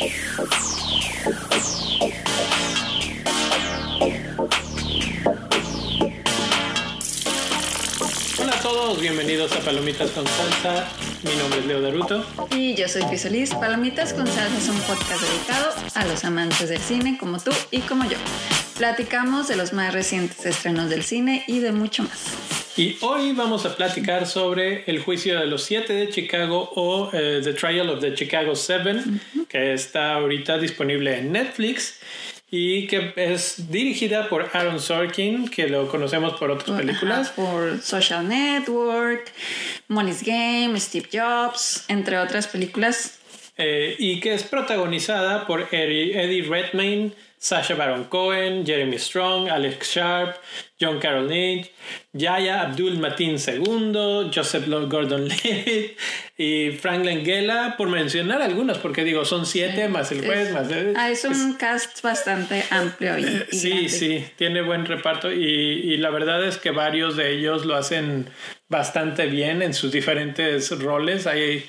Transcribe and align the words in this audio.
Hola 0.00 0.10
a 8.52 8.60
todos, 8.62 9.00
bienvenidos 9.00 9.50
a 9.52 9.58
Palomitas 9.58 10.10
con 10.12 10.24
Salsa. 10.24 10.88
Mi 11.24 11.34
nombre 11.34 11.58
es 11.58 11.66
Leo 11.66 11.80
Daruto. 11.80 12.24
Y 12.52 12.76
yo 12.76 12.86
soy 12.86 13.02
Crisolis. 13.04 13.52
Palomitas 13.54 14.12
con 14.12 14.28
Salsa 14.28 14.56
es 14.56 14.68
un 14.68 14.78
podcast 14.82 15.20
dedicado 15.20 15.74
a 15.94 16.04
los 16.04 16.24
amantes 16.24 16.68
del 16.68 16.78
cine 16.78 17.18
como 17.18 17.40
tú 17.40 17.50
y 17.72 17.80
como 17.80 18.04
yo. 18.04 18.18
Platicamos 18.76 19.48
de 19.48 19.56
los 19.56 19.72
más 19.72 19.92
recientes 19.92 20.46
estrenos 20.46 20.90
del 20.90 21.02
cine 21.02 21.42
y 21.48 21.58
de 21.58 21.72
mucho 21.72 22.04
más. 22.04 22.47
Y 22.78 22.96
hoy 23.00 23.32
vamos 23.32 23.66
a 23.66 23.74
platicar 23.74 24.24
sobre 24.28 24.84
el 24.86 25.02
juicio 25.02 25.40
de 25.40 25.46
los 25.46 25.64
siete 25.64 25.94
de 25.94 26.10
Chicago 26.10 26.70
o 26.76 27.10
eh, 27.12 27.40
The 27.42 27.52
Trial 27.52 27.90
of 27.90 28.00
the 28.00 28.14
Chicago 28.14 28.54
Seven, 28.54 29.20
que 29.48 29.72
está 29.72 30.14
ahorita 30.14 30.58
disponible 30.58 31.18
en 31.18 31.32
Netflix 31.32 31.98
y 32.52 32.86
que 32.86 33.12
es 33.16 33.68
dirigida 33.68 34.28
por 34.28 34.50
Aaron 34.52 34.78
Sorkin, 34.78 35.48
que 35.48 35.68
lo 35.68 35.88
conocemos 35.88 36.38
por 36.38 36.52
otras 36.52 36.78
películas. 36.78 37.32
Ajá, 37.32 37.34
por 37.34 37.82
Social 37.82 38.28
Network, 38.28 39.32
Molly's 39.88 40.22
Game, 40.22 40.78
Steve 40.78 41.08
Jobs, 41.12 41.84
entre 41.88 42.16
otras 42.16 42.46
películas. 42.46 43.18
Eh, 43.56 43.96
y 43.98 44.20
que 44.20 44.34
es 44.34 44.44
protagonizada 44.44 45.48
por 45.48 45.66
Eddie 45.72 46.42
Redmayne, 46.48 47.10
Sacha 47.40 47.74
Baron 47.74 48.04
Cohen, 48.04 48.66
Jeremy 48.66 48.98
Strong, 48.98 49.48
Alex 49.48 49.94
Sharp, 49.94 50.36
John 50.80 50.98
Carroll 50.98 51.28
Lynch, 51.28 51.70
Yaya 52.12 52.62
Abdul 52.62 52.98
Mateen 52.98 53.36
II, 53.38 54.30
Joseph 54.34 54.66
Lord 54.66 54.88
Gordon 54.90 55.28
Levitt 55.28 55.96
y 56.36 56.70
Frank 56.72 57.04
Langella, 57.04 57.76
por 57.76 57.88
mencionar 57.88 58.42
algunos, 58.42 58.78
porque 58.78 59.04
digo, 59.04 59.24
son 59.24 59.46
siete 59.46 59.88
más 59.88 60.10
el 60.12 60.24
juez, 60.24 60.48
Es- 60.48 60.54
más... 60.54 60.68
Ah, 60.96 61.10
es 61.10 61.24
un 61.24 61.54
cast 61.54 62.02
bastante 62.02 62.64
amplio 62.70 63.18
y, 63.18 63.22
y 63.22 63.26
Eh, 63.26 63.46
Sí, 63.52 63.68
grande. 63.70 63.88
sí, 63.88 64.24
tiene 64.36 64.62
buen 64.62 64.84
reparto 64.86 65.32
y, 65.32 65.38
y 65.44 65.96
la 65.98 66.10
verdad 66.10 66.44
es 66.44 66.58
que 66.58 66.70
varios 66.72 67.16
de 67.16 67.32
ellos 67.34 67.64
lo 67.66 67.76
hacen 67.76 68.28
bastante 68.68 69.26
bien 69.26 69.62
en 69.62 69.74
sus 69.74 69.92
diferentes 69.92 70.70
roles. 70.80 71.26
Hay, 71.26 71.64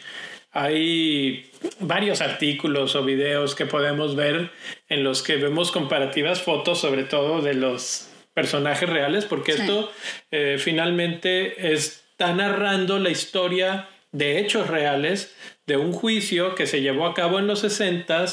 hay 0.51 1.49
varios 1.79 2.21
artículos 2.21 2.95
o 2.95 3.03
videos 3.03 3.55
que 3.55 3.65
podemos 3.65 4.15
ver 4.15 4.51
en 4.87 5.03
los 5.03 5.21
que 5.21 5.37
vemos 5.37 5.71
comparativas 5.71 6.41
fotos 6.41 6.79
sobre 6.79 7.03
todo 7.03 7.41
de 7.41 7.53
los 7.53 8.09
personajes 8.33 8.89
reales 8.89 9.25
porque 9.25 9.53
Sí. 9.53 9.61
esto 9.61 9.91
eh, 10.31 10.57
finalmente 10.59 11.73
está 11.73 12.33
narrando 12.33 12.99
la 12.99 13.09
historia 13.09 13.89
de 14.11 14.39
hechos 14.39 14.67
reales 14.67 15.35
de 15.67 15.77
un 15.77 15.91
juicio 15.93 16.55
que 16.55 16.65
se 16.65 16.81
llevó 16.81 17.05
a 17.05 17.13
cabo 17.13 17.37
en 17.37 17.45
los 17.45 17.59
60 17.59 18.25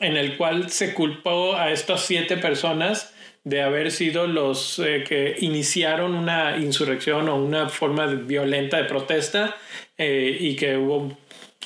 en 0.00 0.16
el 0.16 0.36
cual 0.38 0.70
se 0.70 0.94
culpó 0.94 1.56
a 1.56 1.70
estas 1.72 2.02
siete 2.06 2.38
personas 2.38 3.14
de 3.44 3.62
haber 3.62 3.90
sido 3.90 4.26
los 4.26 4.78
eh, 4.78 5.04
que 5.06 5.36
iniciaron 5.40 6.14
una 6.14 6.56
insurrección 6.58 7.28
o 7.28 7.36
una 7.36 7.68
forma 7.68 8.06
de- 8.06 8.16
violenta 8.16 8.76
de 8.76 8.84
protesta 8.84 9.56
eh, 9.96 10.36
y 10.38 10.56
que 10.56 10.76
hubo 10.76 11.16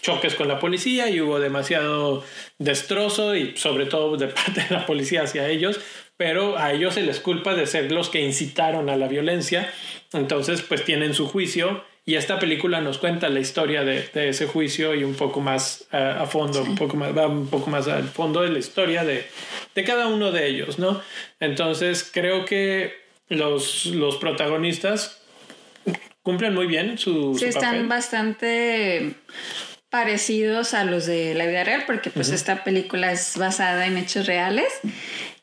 choques 0.01 0.35
con 0.35 0.49
la 0.49 0.61
policía 0.61 1.09
y 1.09 1.21
hubo 1.21 1.41
demasiado 1.41 2.23
destrozo 2.59 3.35
y 3.35 3.57
sobre 3.57 3.87
todo 3.87 4.17
de 4.17 4.27
parte 4.29 4.61
de 4.69 4.75
la 4.75 4.87
policía 4.87 5.23
hacia 5.23 5.49
ellos, 5.49 5.81
pero 6.17 6.57
a 6.59 6.73
ellos 6.73 6.95
se 6.95 7.03
les 7.03 7.19
culpa 7.21 7.55
de 7.55 7.67
ser 7.67 7.91
los 7.91 8.09
que 8.09 8.21
incitaron 8.21 8.89
a 8.89 8.97
la 8.97 9.09
violencia, 9.09 9.69
entonces 10.13 10.63
pues 10.63 10.85
tienen 10.85 11.13
su 11.15 11.27
juicio 11.27 11.83
y 12.07 12.17
esta 12.17 12.39
película 12.39 12.83
nos 12.83 12.99
cuenta 12.99 13.31
la 13.31 13.41
historia 13.41 13.83
de, 13.83 14.03
de 14.13 14.29
ese 14.29 14.47
juicio 14.47 14.95
y 14.95 15.05
un 15.05 15.15
poco 15.15 15.41
más 15.41 15.87
eh, 15.91 15.97
a 15.97 16.27
fondo, 16.27 16.63
un 16.63 16.75
poco 16.77 16.97
más, 16.97 17.17
va 17.17 17.27
un 17.27 17.49
poco 17.49 17.71
más 17.71 17.89
al 17.89 18.05
fondo 18.05 18.43
de 18.43 18.51
la 18.51 18.59
historia 18.59 19.05
de, 19.05 19.25
de 19.75 19.85
cada 19.85 20.07
uno 20.09 20.33
de 20.33 20.47
ellos, 20.47 20.79
¿no? 20.79 21.01
Entonces 21.41 22.09
creo 22.13 22.45
que 22.45 22.95
los, 23.29 23.87
los 23.87 24.17
protagonistas 24.17 25.21
cumplen 26.23 26.55
muy 26.55 26.67
bien 26.67 26.99
su, 26.99 27.35
Sí, 27.35 27.41
su 27.41 27.47
están 27.47 27.73
papel. 27.73 27.87
bastante 27.89 29.15
parecidos 29.91 30.75
a 30.75 30.85
los 30.85 31.07
de 31.07 31.35
la 31.35 31.47
vida 31.47 31.63
real, 31.65 31.85
porque 31.87 32.11
pues 32.11 32.31
esta 32.31 32.65
película 32.65 33.13
es 33.13 33.37
basada 33.37 33.87
en 33.87 33.97
hechos 33.97 34.27
reales 34.27 34.67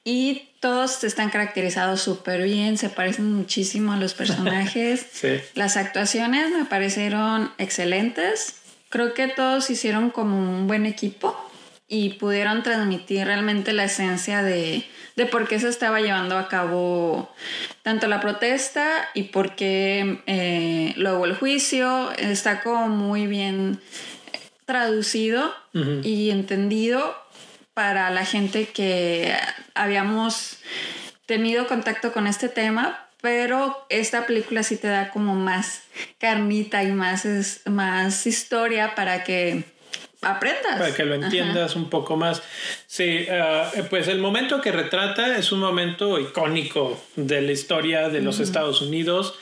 y 0.03 0.49
todos 0.59 1.03
están 1.03 1.29
caracterizados 1.29 2.01
súper 2.01 2.43
bien, 2.43 2.77
se 2.77 2.89
parecen 2.89 3.31
muchísimo 3.33 3.93
a 3.93 3.97
los 3.97 4.13
personajes. 4.13 5.05
Sí. 5.13 5.39
Las 5.55 5.77
actuaciones 5.77 6.51
me 6.51 6.65
parecieron 6.65 7.51
excelentes. 7.57 8.61
Creo 8.89 9.13
que 9.13 9.27
todos 9.27 9.69
hicieron 9.69 10.09
como 10.09 10.37
un 10.37 10.67
buen 10.67 10.85
equipo 10.85 11.50
y 11.93 12.11
pudieron 12.11 12.63
transmitir 12.63 13.25
realmente 13.27 13.73
la 13.73 13.83
esencia 13.83 14.41
de, 14.43 14.85
de 15.17 15.25
por 15.25 15.45
qué 15.45 15.59
se 15.59 15.67
estaba 15.67 15.99
llevando 15.99 16.37
a 16.37 16.47
cabo 16.47 17.29
tanto 17.83 18.07
la 18.07 18.21
protesta 18.21 19.09
y 19.13 19.23
por 19.23 19.55
qué 19.55 20.21
eh, 20.25 20.93
luego 20.95 21.25
el 21.25 21.35
juicio. 21.35 22.13
Está 22.13 22.61
como 22.61 22.87
muy 22.87 23.27
bien 23.27 23.81
traducido 24.65 25.53
y 26.03 26.29
entendido 26.29 27.13
para 27.73 28.09
la 28.09 28.23
gente 28.25 28.67
que 28.67 29.35
habíamos 29.73 30.59
tenido 31.25 31.67
contacto 31.67 32.13
con 32.13 32.25
este 32.25 32.47
tema, 32.47 33.05
pero 33.21 33.85
esta 33.89 34.25
película 34.25 34.63
sí 34.63 34.77
te 34.77 34.87
da 34.87 35.09
como 35.09 35.35
más 35.35 35.81
carnita 36.19 36.83
y 36.83 36.91
más, 36.93 37.25
es- 37.25 37.61
más 37.65 38.25
historia 38.27 38.95
para 38.95 39.23
que 39.25 39.65
aprendas. 40.21 40.77
Para 40.79 40.93
que 40.93 41.03
lo 41.05 41.15
Ajá. 41.15 41.25
entiendas 41.25 41.75
un 41.75 41.89
poco 41.89 42.15
más. 42.17 42.41
Sí, 42.87 43.25
ah, 43.31 43.71
pues 43.89 44.07
el 44.07 44.19
momento 44.19 44.61
que 44.61 44.71
retrata 44.71 45.37
es 45.37 45.51
un 45.51 45.59
momento 45.59 46.19
icónico 46.19 47.01
de 47.15 47.41
la 47.41 47.51
historia 47.51 48.09
de 48.09 48.21
los 48.21 48.39
Estados 48.39 48.81
Unidos, 48.81 49.35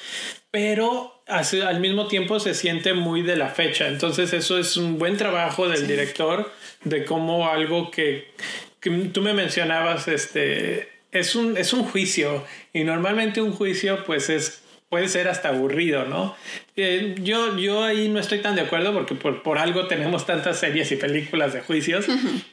pero 0.51 1.21
hace- 1.27 1.63
al 1.63 1.79
mismo 1.79 2.07
tiempo 2.07 2.39
se 2.39 2.53
siente 2.53 2.93
muy 2.93 3.21
de 3.21 3.35
la 3.35 3.49
fecha. 3.49 3.87
Entonces 3.87 4.33
eso 4.33 4.57
es 4.57 4.77
un 4.77 4.97
buen 4.97 5.17
trabajo 5.17 5.67
del 5.67 5.85
director 5.87 6.51
de 6.83 7.05
cómo 7.05 7.49
algo 7.49 7.91
que, 7.91 8.31
que 8.79 8.89
tú 8.89 9.21
me 9.21 9.33
mencionabas, 9.33 10.07
este, 10.07 10.89
es 11.11 11.35
un, 11.35 11.57
es 11.57 11.73
un 11.73 11.83
juicio 11.83 12.45
y 12.73 12.83
normalmente 12.83 13.41
un 13.41 13.51
juicio 13.53 14.03
pues 14.05 14.29
es 14.29 14.63
puede 14.89 15.07
ser 15.07 15.27
hasta 15.27 15.49
aburrido, 15.49 16.05
¿no? 16.05 16.35
Eh, 16.75 17.15
yo, 17.21 17.55
yo 17.57 17.83
ahí 17.83 18.09
no 18.09 18.19
estoy 18.19 18.39
tan 18.39 18.55
de 18.55 18.61
acuerdo 18.61 18.91
porque 18.91 19.15
por, 19.15 19.43
por 19.43 19.59
algo 19.59 19.87
tenemos 19.87 20.25
tantas 20.25 20.59
series 20.59 20.91
y 20.91 20.95
películas 20.95 21.53
de 21.53 21.61
juicios. 21.61 22.05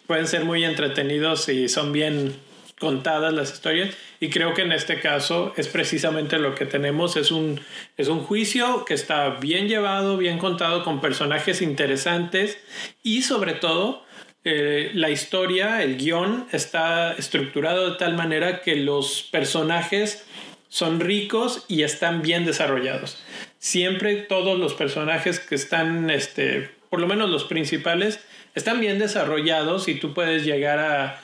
Pueden 0.07 0.27
ser 0.27 0.45
muy 0.45 0.65
entretenidos 0.65 1.49
y 1.49 1.69
son 1.69 1.93
bien 1.93 2.35
contadas 2.79 3.33
las 3.33 3.53
historias. 3.53 3.95
Y 4.21 4.29
creo 4.29 4.55
que 4.55 4.63
en 4.63 4.73
este 4.73 5.01
caso 5.01 5.55
es 5.57 5.69
precisamente 5.69 6.39
lo 6.39 6.55
que 6.55 6.67
tenemos. 6.67 7.17
Es 7.17 7.31
un, 7.31 7.61
es 7.97 8.09
un 8.09 8.21
juicio 8.21 8.85
que 8.85 8.95
está 8.95 9.31
bien 9.31 9.69
llevado, 9.69 10.17
bien 10.19 10.39
contado, 10.39 10.85
con 10.85 11.01
personajes 11.01 11.63
interesantes 11.63 12.59
y 13.03 13.23
sobre 13.23 13.55
todo 13.55 14.05
eh, 14.45 14.93
la 14.95 15.11
historia, 15.11 15.83
el 15.83 15.97
guion 15.97 16.47
está 16.53 17.15
estructurado 17.15 17.91
de 17.91 17.97
tal 17.97 18.15
manera 18.15 18.61
que 18.61 18.77
los 18.77 19.23
personajes 19.23 20.25
son 20.69 21.01
ricos 21.01 21.65
y 21.69 21.83
están 21.83 22.23
bien 22.23 22.45
desarrollados. 22.45 23.23
Siempre 23.59 24.17
todos 24.17 24.59
los 24.59 24.75
personajes 24.75 25.41
que 25.41 25.55
están, 25.55 26.11
este, 26.11 26.71
por 26.91 27.01
lo 27.01 27.07
menos 27.07 27.31
los 27.31 27.45
principales, 27.45 28.21
están 28.55 28.81
bien 28.81 28.99
desarrollados 28.99 29.89
y 29.89 29.97
tú 29.97 30.15
puedes 30.15 30.45
llegar 30.45 30.79
a, 30.79 31.21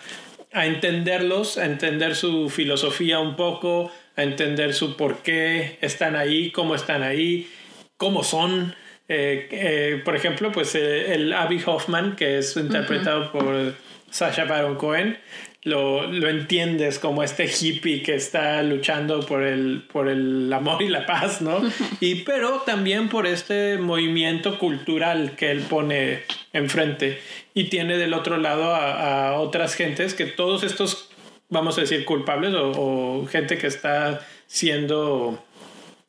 a 0.53 0.67
entenderlos, 0.67 1.59
a 1.59 1.65
entender 1.65 2.15
su 2.15 2.51
filosofía 2.51 3.19
un 3.19 3.37
poco, 3.37 3.91
a 4.17 4.23
entender 4.23 4.75
su 4.75 4.97
por 4.97 5.23
qué 5.23 5.79
están 5.81 6.17
ahí, 6.17 6.51
cómo 6.51 6.75
están 6.75 7.03
ahí, 7.03 7.51
cómo 7.97 8.23
son. 8.23 8.75
Eh, 9.09 9.49
eh, 9.51 10.03
por 10.05 10.17
ejemplo, 10.17 10.53
pues 10.53 10.75
eh, 10.75 11.15
el 11.15 11.33
Abby 11.33 11.63
Hoffman, 11.65 12.17
que 12.17 12.39
es 12.39 12.57
interpretado 12.57 13.33
por 13.33 13.75
Sasha 14.11 14.45
Baron 14.45 14.77
Cohen, 14.77 15.19
lo, 15.65 16.07
lo 16.07 16.29
entiendes 16.29 16.99
como 16.99 17.23
este 17.23 17.47
hippie 17.47 18.03
que 18.03 18.15
está 18.15 18.63
luchando 18.63 19.21
por 19.25 19.45
el, 19.45 19.85
por 19.93 20.09
el 20.09 20.53
amor 20.53 20.83
y 20.83 20.89
la 20.89 21.07
paz, 21.07 21.41
¿no? 21.41 21.63
Y 22.01 22.17
pero 22.17 22.63
también 22.67 23.09
por 23.09 23.27
este 23.27 23.79
movimiento 23.79 24.59
cultural 24.59 25.37
que 25.37 25.51
él 25.51 25.61
pone 25.61 26.23
enfrente 26.53 27.21
y 27.55 27.65
tiene 27.65 27.97
del 27.97 28.15
otro 28.15 28.39
lado 28.39 28.75
a, 28.75 29.29
a 29.29 29.35
otras 29.35 29.75
gentes 29.75 30.15
que 30.15 30.27
todos 30.27 30.65
estos, 30.65 31.11
vamos 31.49 31.79
a 31.79 31.83
decir, 31.83 32.05
culpables 32.05 32.55
o, 32.55 32.71
o 32.71 33.27
gente 33.27 33.57
que 33.57 33.69
está 33.69 34.27
siendo 34.49 35.43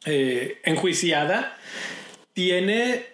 eh, 0.05 0.59
enjuiciada, 0.65 1.55
tiene 2.33 3.05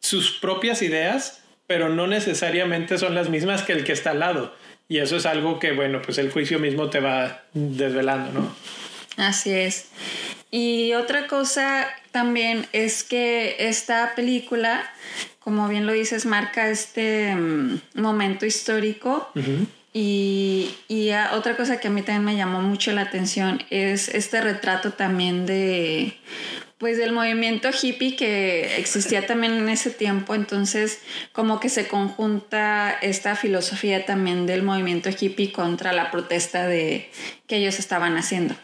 sus 0.00 0.32
propias 0.32 0.82
ideas, 0.82 1.44
pero 1.68 1.88
no 1.88 2.06
necesariamente 2.06 2.98
son 2.98 3.14
las 3.14 3.28
mismas 3.28 3.62
que 3.62 3.72
el 3.72 3.84
que 3.84 3.92
está 3.92 4.10
al 4.10 4.20
lado. 4.20 4.54
Y 4.88 4.98
eso 4.98 5.16
es 5.16 5.26
algo 5.26 5.58
que, 5.58 5.72
bueno, 5.72 6.00
pues 6.02 6.18
el 6.18 6.30
juicio 6.30 6.58
mismo 6.58 6.90
te 6.90 7.00
va 7.00 7.42
desvelando, 7.52 8.40
¿no? 8.40 8.56
Así 9.16 9.50
es. 9.50 9.88
Y 10.50 10.94
otra 10.94 11.26
cosa 11.26 11.88
también 12.12 12.66
es 12.72 13.02
que 13.02 13.56
esta 13.58 14.14
película, 14.14 14.88
como 15.40 15.68
bien 15.68 15.86
lo 15.86 15.92
dices, 15.92 16.24
marca 16.24 16.68
este 16.68 17.34
mm, 17.34 17.80
momento 17.94 18.46
histórico. 18.46 19.28
Y, 19.92 20.74
y 20.88 21.10
otra 21.32 21.56
cosa 21.56 21.80
que 21.80 21.88
a 21.88 21.90
mí 21.90 22.02
también 22.02 22.24
me 22.24 22.36
llamó 22.36 22.60
mucho 22.60 22.92
la 22.92 23.00
atención 23.02 23.62
es 23.70 24.08
este 24.08 24.40
retrato 24.40 24.92
también 24.92 25.46
de 25.46 26.18
pues 26.78 26.98
del 26.98 27.12
movimiento 27.12 27.70
hippie 27.70 28.16
que 28.16 28.76
existía 28.76 29.26
también 29.26 29.54
en 29.54 29.68
ese 29.68 29.90
tiempo, 29.90 30.34
entonces 30.34 31.02
como 31.32 31.58
que 31.58 31.70
se 31.70 31.88
conjunta 31.88 32.92
esta 33.00 33.34
filosofía 33.34 34.04
también 34.04 34.46
del 34.46 34.62
movimiento 34.62 35.08
hippie 35.08 35.52
contra 35.52 35.92
la 35.92 36.10
protesta 36.10 36.66
de 36.66 37.10
que 37.46 37.56
ellos 37.56 37.78
estaban 37.78 38.16
haciendo. 38.18 38.54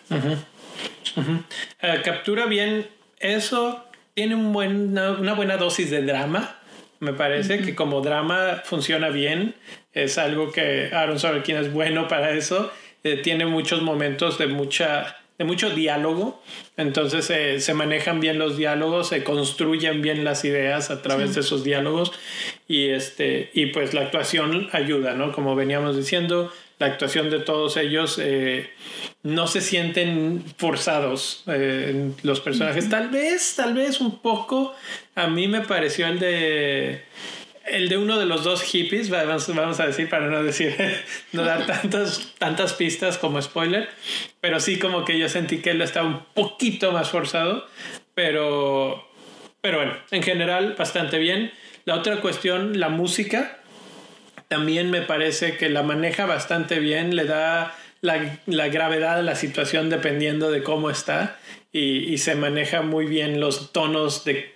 Eh, 1.80 2.00
captura 2.04 2.46
bien 2.46 2.86
eso, 3.18 3.84
tiene 4.14 4.34
un 4.34 4.52
buen, 4.52 4.98
una, 4.98 5.32
buena 5.32 5.56
dosis 5.56 5.90
de 5.90 6.02
drama, 6.02 6.58
me 7.00 7.14
parece 7.14 7.60
que 7.60 7.74
como 7.74 8.02
drama 8.02 8.62
funciona 8.64 9.08
bien, 9.08 9.54
es 9.92 10.18
algo 10.18 10.52
que 10.52 10.90
Aaron 10.92 11.18
Sorkin 11.18 11.56
es 11.56 11.72
bueno 11.72 12.08
para 12.08 12.32
eso, 12.32 12.70
eh, 13.04 13.16
tiene 13.16 13.46
muchos 13.46 13.82
momentos 13.82 14.38
de 14.38 14.46
mucha 14.48 15.16
de 15.42 15.46
mucho 15.48 15.70
diálogo, 15.70 16.40
entonces 16.76 17.28
eh, 17.30 17.58
se 17.58 17.74
manejan 17.74 18.20
bien 18.20 18.38
los 18.38 18.56
diálogos, 18.56 19.08
se 19.08 19.24
construyen 19.24 20.00
bien 20.00 20.22
las 20.22 20.44
ideas 20.44 20.90
a 20.92 21.02
través 21.02 21.34
de 21.34 21.40
esos 21.40 21.64
diálogos 21.64 22.12
y, 22.68 22.90
este, 22.90 23.50
y 23.52 23.66
pues 23.66 23.92
la 23.92 24.02
actuación 24.02 24.68
ayuda, 24.72 25.14
¿no? 25.14 25.32
Como 25.32 25.56
veníamos 25.56 25.96
diciendo, 25.96 26.52
la 26.78 26.86
actuación 26.86 27.28
de 27.28 27.40
todos 27.40 27.76
ellos 27.76 28.20
eh, 28.22 28.70
no 29.24 29.48
se 29.48 29.60
sienten 29.60 30.44
forzados 30.56 31.42
eh, 31.48 32.12
los 32.22 32.40
personajes. 32.40 32.88
Tal 32.88 33.08
vez, 33.08 33.54
tal 33.56 33.74
vez 33.74 34.00
un 34.00 34.20
poco. 34.20 34.74
A 35.16 35.26
mí 35.26 35.48
me 35.48 35.62
pareció 35.62 36.06
el 36.06 36.20
de 36.20 37.02
el 37.66 37.88
de 37.88 37.96
uno 37.96 38.18
de 38.18 38.26
los 38.26 38.44
dos 38.44 38.62
hippies, 38.62 39.10
vamos, 39.10 39.80
a 39.80 39.86
decir 39.86 40.08
para 40.08 40.28
no 40.28 40.42
decir, 40.42 40.74
no 41.32 41.44
dar 41.44 41.66
tantas, 41.66 42.34
tantas 42.38 42.74
pistas 42.74 43.18
como 43.18 43.40
spoiler, 43.40 43.88
pero 44.40 44.60
sí 44.60 44.78
como 44.78 45.04
que 45.04 45.18
yo 45.18 45.28
sentí 45.28 45.58
que 45.58 45.70
él 45.70 45.82
estaba 45.82 46.06
un 46.06 46.24
poquito 46.34 46.92
más 46.92 47.10
forzado, 47.10 47.66
pero, 48.14 49.08
pero 49.60 49.78
bueno, 49.78 49.96
en 50.10 50.22
general 50.22 50.74
bastante 50.78 51.18
bien. 51.18 51.52
La 51.84 51.96
otra 51.96 52.20
cuestión, 52.20 52.78
la 52.78 52.88
música, 52.88 53.58
también 54.48 54.90
me 54.90 55.02
parece 55.02 55.56
que 55.56 55.68
la 55.68 55.82
maneja 55.82 56.26
bastante 56.26 56.78
bien, 56.78 57.16
le 57.16 57.24
da 57.24 57.74
la, 58.00 58.38
la 58.46 58.68
gravedad 58.68 59.16
de 59.16 59.22
la 59.22 59.34
situación 59.34 59.88
dependiendo 59.88 60.50
de 60.50 60.62
cómo 60.62 60.90
está 60.90 61.38
y, 61.72 62.12
y, 62.12 62.18
se 62.18 62.34
maneja 62.34 62.82
muy 62.82 63.06
bien 63.06 63.40
los 63.40 63.72
tonos 63.72 64.24
de 64.24 64.52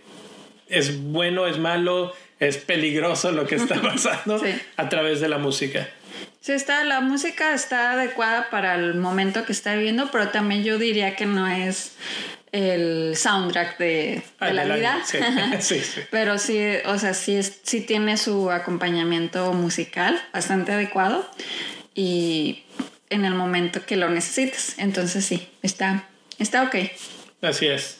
es 0.69 1.03
bueno, 1.03 1.47
es 1.47 1.59
malo, 1.59 2.13
es 2.39 2.59
peligroso 2.59 3.33
lo 3.33 3.47
que 3.47 3.57
está 3.57 3.81
pasando 3.83 4.43
a 4.77 4.89
través 4.89 5.21
de 5.21 5.29
la 5.29 5.39
música. 5.39 5.89
Sí, 6.41 6.53
está, 6.53 6.85
la 6.85 7.01
música 7.01 7.55
está 7.55 7.93
adecuada 7.93 8.51
para 8.51 8.77
el 8.77 8.95
momento 8.95 9.45
que 9.45 9.53
está 9.53 9.75
viviendo, 9.75 10.11
pero 10.13 10.29
también 10.29 10.63
yo 10.63 10.79
diría 10.79 11.17
que 11.17 11.27
no 11.27 11.47
es 11.49 11.97
el 12.53 13.17
soundtrack 13.17 13.79
de, 13.79 14.23
ah, 14.39 14.53
la 14.53 14.65
vida. 14.65 15.03
Sí. 15.61 15.81
sí, 15.81 16.01
Pero 16.11 16.39
sí, 16.39 16.59
o 16.87 16.99
sea, 16.99 17.15
sí, 17.15 17.37
es, 17.37 17.61
sí 17.63 17.81
tiene 17.81 18.17
su 18.17 18.51
acompañamiento 18.51 19.53
musical 19.53 20.21
bastante 20.33 20.73
adecuado 20.73 21.29
y 21.95 22.63
en 23.11 23.25
el 23.25 23.35
momento 23.35 23.85
que 23.85 23.97
lo 23.97 24.09
necesites. 24.09 24.75
Entonces 24.79 25.25
sí, 25.25 25.49
está, 25.63 26.09
está 26.39 26.63
ok. 26.63 26.77
Así 27.43 27.67
es. 27.67 27.99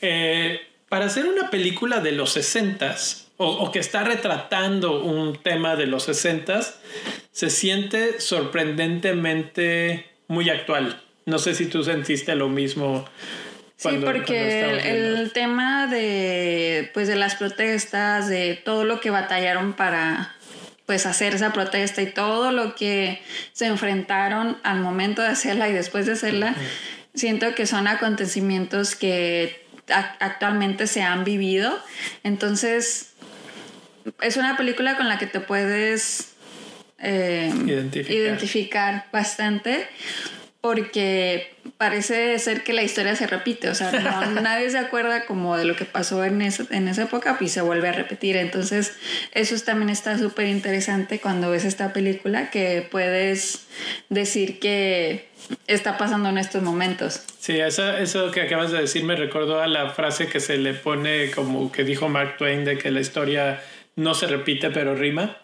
Eh, 0.00 0.60
para 0.88 1.06
hacer 1.06 1.26
una 1.26 1.50
película 1.50 2.00
de 2.00 2.12
los 2.12 2.32
60 2.32 2.96
o, 3.44 3.64
o, 3.64 3.72
que 3.72 3.78
está 3.78 4.04
retratando 4.04 5.02
un 5.02 5.36
tema 5.36 5.76
de 5.76 5.86
los 5.86 6.04
60 6.04 6.60
se 7.32 7.50
siente 7.50 8.20
sorprendentemente 8.20 10.06
muy 10.28 10.50
actual. 10.50 11.02
No 11.26 11.38
sé 11.38 11.54
si 11.54 11.66
tú 11.66 11.82
sentiste 11.82 12.34
lo 12.34 12.48
mismo 12.48 13.06
sí, 13.76 13.88
porque 14.04 14.80
el, 14.90 15.32
tema 15.32 15.86
de, 15.86 16.90
pues, 16.94 17.08
de 17.08 17.16
las 17.16 17.34
protestas, 17.34 18.28
de 18.28 18.54
todo 18.54 18.84
lo 18.84 19.00
que 19.00 19.10
batallaron 19.10 19.72
para 19.72 20.34
pues 20.86 21.06
hacer 21.06 21.34
esa 21.34 21.52
protesta 21.52 22.02
y 22.02 22.06
todo 22.12 22.52
lo 22.52 22.74
que 22.74 23.22
se 23.52 23.66
enfrentaron 23.66 24.58
al 24.64 24.80
momento 24.80 25.22
de 25.22 25.28
hacerla 25.28 25.68
y 25.70 25.72
después 25.72 26.04
de 26.04 26.12
hacerla, 26.12 26.54
siento 27.14 27.54
que 27.54 27.64
son 27.66 27.86
acontecimientos 27.86 28.94
que 28.94 29.64
actualmente 29.88 30.86
se 30.86 31.00
han 31.00 31.24
vivido. 31.24 31.78
Entonces, 32.22 33.13
es 34.20 34.36
una 34.36 34.56
película 34.56 34.96
con 34.96 35.08
la 35.08 35.18
que 35.18 35.26
te 35.26 35.40
puedes 35.40 36.34
eh, 36.98 37.52
identificar 38.08 39.06
bastante 39.12 39.88
porque 40.64 41.52
parece 41.76 42.38
ser 42.38 42.62
que 42.62 42.72
la 42.72 42.82
historia 42.82 43.14
se 43.16 43.26
repite, 43.26 43.68
o 43.68 43.74
sea, 43.74 43.92
nadie 44.42 44.70
se 44.70 44.78
acuerda 44.78 45.26
como 45.26 45.58
de 45.58 45.66
lo 45.66 45.76
que 45.76 45.84
pasó 45.84 46.24
en, 46.24 46.40
en 46.40 46.88
esa 46.88 47.02
época, 47.02 47.36
pues 47.38 47.52
se 47.52 47.60
vuelve 47.60 47.88
a 47.90 47.92
repetir. 47.92 48.38
Entonces, 48.38 48.96
eso 49.32 49.54
también 49.62 49.90
está 49.90 50.16
súper 50.16 50.46
interesante 50.46 51.20
cuando 51.20 51.50
ves 51.50 51.66
esta 51.66 51.92
película, 51.92 52.48
que 52.48 52.88
puedes 52.90 53.66
decir 54.08 54.58
que 54.58 55.28
está 55.66 55.98
pasando 55.98 56.30
en 56.30 56.38
estos 56.38 56.62
momentos. 56.62 57.22
Sí, 57.38 57.60
eso, 57.60 57.98
eso 57.98 58.30
que 58.30 58.40
acabas 58.40 58.72
de 58.72 58.80
decir 58.80 59.04
me 59.04 59.16
recordó 59.16 59.60
a 59.60 59.66
la 59.66 59.90
frase 59.90 60.28
que 60.28 60.40
se 60.40 60.56
le 60.56 60.72
pone 60.72 61.30
como 61.30 61.70
que 61.70 61.84
dijo 61.84 62.08
Mark 62.08 62.38
Twain 62.38 62.64
de 62.64 62.78
que 62.78 62.90
la 62.90 63.00
historia 63.00 63.60
no 63.96 64.14
se 64.14 64.26
repite 64.26 64.70
pero 64.70 64.94
rima. 64.94 65.38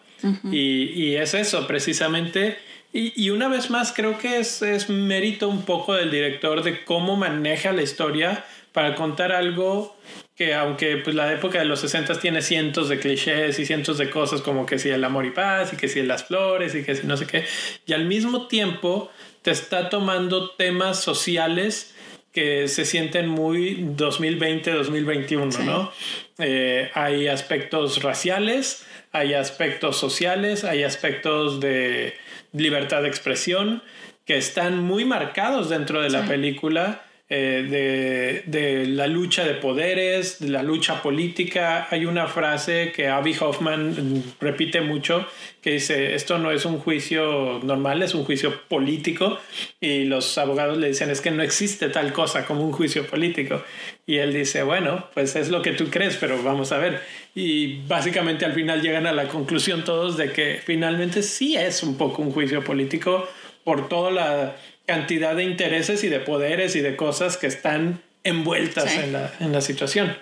y, 0.51 0.91
y 0.93 1.15
es 1.15 1.33
eso, 1.33 1.65
precisamente. 1.67 2.57
Y, 2.93 3.29
una 3.29 3.47
vez 3.47 3.69
más, 3.69 3.93
creo 3.93 4.17
que 4.17 4.39
es, 4.39 4.61
es 4.61 4.89
mérito 4.89 5.47
un 5.47 5.63
poco 5.63 5.93
del 5.93 6.11
director 6.11 6.61
de 6.61 6.83
cómo 6.83 7.15
maneja 7.15 7.71
la 7.71 7.83
historia 7.83 8.43
para 8.73 8.95
contar 8.95 9.31
algo 9.31 9.95
que 10.35 10.53
aunque 10.53 10.97
pues 10.97 11.15
la 11.15 11.31
época 11.31 11.59
de 11.59 11.65
los 11.65 11.79
60 11.81 12.19
tiene 12.19 12.41
cientos 12.41 12.89
de 12.89 12.99
clichés 12.99 13.59
y 13.59 13.65
cientos 13.65 13.97
de 13.97 14.09
cosas 14.09 14.41
como 14.41 14.65
que 14.65 14.79
si 14.79 14.89
el 14.89 15.03
amor 15.03 15.25
y 15.25 15.31
paz 15.31 15.71
y 15.71 15.77
que 15.77 15.87
si 15.87 16.01
las 16.01 16.25
flores 16.25 16.73
y 16.75 16.83
que 16.83 16.95
si 16.95 17.05
no 17.05 17.15
sé 17.15 17.27
qué, 17.27 17.45
y 17.85 17.93
al 17.93 18.05
mismo 18.05 18.47
tiempo 18.47 19.09
te 19.41 19.51
está 19.51 19.89
tomando 19.89 20.51
temas 20.51 21.01
sociales 21.01 21.93
que 22.31 22.67
se 22.67 22.85
sienten 22.85 23.27
muy 23.27 23.77
2020-2021, 23.97 25.59
¿no? 25.65 25.91
Eh, 26.39 26.89
hay 26.93 27.27
aspectos 27.27 28.01
raciales, 28.01 28.85
hay 29.11 29.33
aspectos 29.33 29.97
sociales, 29.97 30.63
hay 30.63 30.83
aspectos 30.83 31.59
de 31.59 32.15
libertad 32.53 33.01
de 33.01 33.09
expresión 33.09 33.83
que 34.25 34.37
están 34.37 34.81
muy 34.81 35.03
marcados 35.03 35.69
dentro 35.69 36.01
de 36.01 36.09
la 36.09 36.25
película. 36.25 37.03
Eh, 37.33 38.43
de, 38.43 38.43
de, 38.45 38.85
la 38.87 39.07
lucha 39.07 39.45
de 39.45 39.53
poderes, 39.53 40.41
de 40.41 40.49
la 40.49 40.63
lucha 40.63 41.01
política. 41.01 41.87
Hay 41.89 42.05
una 42.05 42.27
frase 42.27 42.91
que 42.93 43.07
Abby 43.07 43.33
Hoffman 43.39 44.21
repite 44.41 44.81
mucho 44.81 45.25
que 45.61 45.71
dice, 45.71 46.13
esto 46.13 46.39
no 46.39 46.51
es 46.51 46.65
un 46.65 46.79
juicio 46.79 47.61
normal, 47.63 48.03
es 48.03 48.15
un 48.15 48.25
juicio 48.25 48.61
político. 48.67 49.39
Y 49.79 50.03
los 50.03 50.37
abogados 50.37 50.77
le 50.77 50.89
dicen, 50.89 51.09
es 51.09 51.21
que 51.21 51.31
no 51.31 51.41
existe 51.41 51.87
tal 51.87 52.11
cosa 52.11 52.45
como 52.45 52.65
un 52.65 52.73
juicio 52.73 53.07
político. 53.07 53.63
Y 54.05 54.17
él 54.17 54.33
dice, 54.33 54.63
bueno, 54.63 55.07
pues 55.13 55.37
es 55.37 55.47
lo 55.47 55.61
que 55.61 55.71
tú 55.71 55.89
crees, 55.89 56.17
pero 56.17 56.43
vamos 56.43 56.73
a 56.73 56.79
ver. 56.79 57.01
Y 57.33 57.77
básicamente 57.87 58.43
al 58.43 58.51
final 58.51 58.81
llegan 58.81 59.07
a 59.07 59.13
la 59.13 59.29
conclusión 59.29 59.85
todos 59.85 60.17
de 60.17 60.33
que 60.33 60.59
finalmente 60.61 61.23
sí 61.23 61.55
es 61.55 61.81
un 61.81 61.95
poco 61.95 62.23
un 62.23 62.31
juicio 62.31 62.61
político 62.61 63.25
por 63.63 63.87
toda 63.87 64.11
la 64.11 64.55
cantidad 64.91 65.37
de 65.37 65.43
intereses 65.43 66.03
y 66.03 66.09
de 66.09 66.19
poderes 66.19 66.75
y 66.75 66.81
de 66.81 66.97
cosas 66.97 67.37
que 67.37 67.47
están 67.47 68.01
envueltas 68.25 68.93
en, 68.97 69.13
la, 69.13 69.33
en, 69.39 69.53
la, 69.53 69.61
situación. 69.61 70.17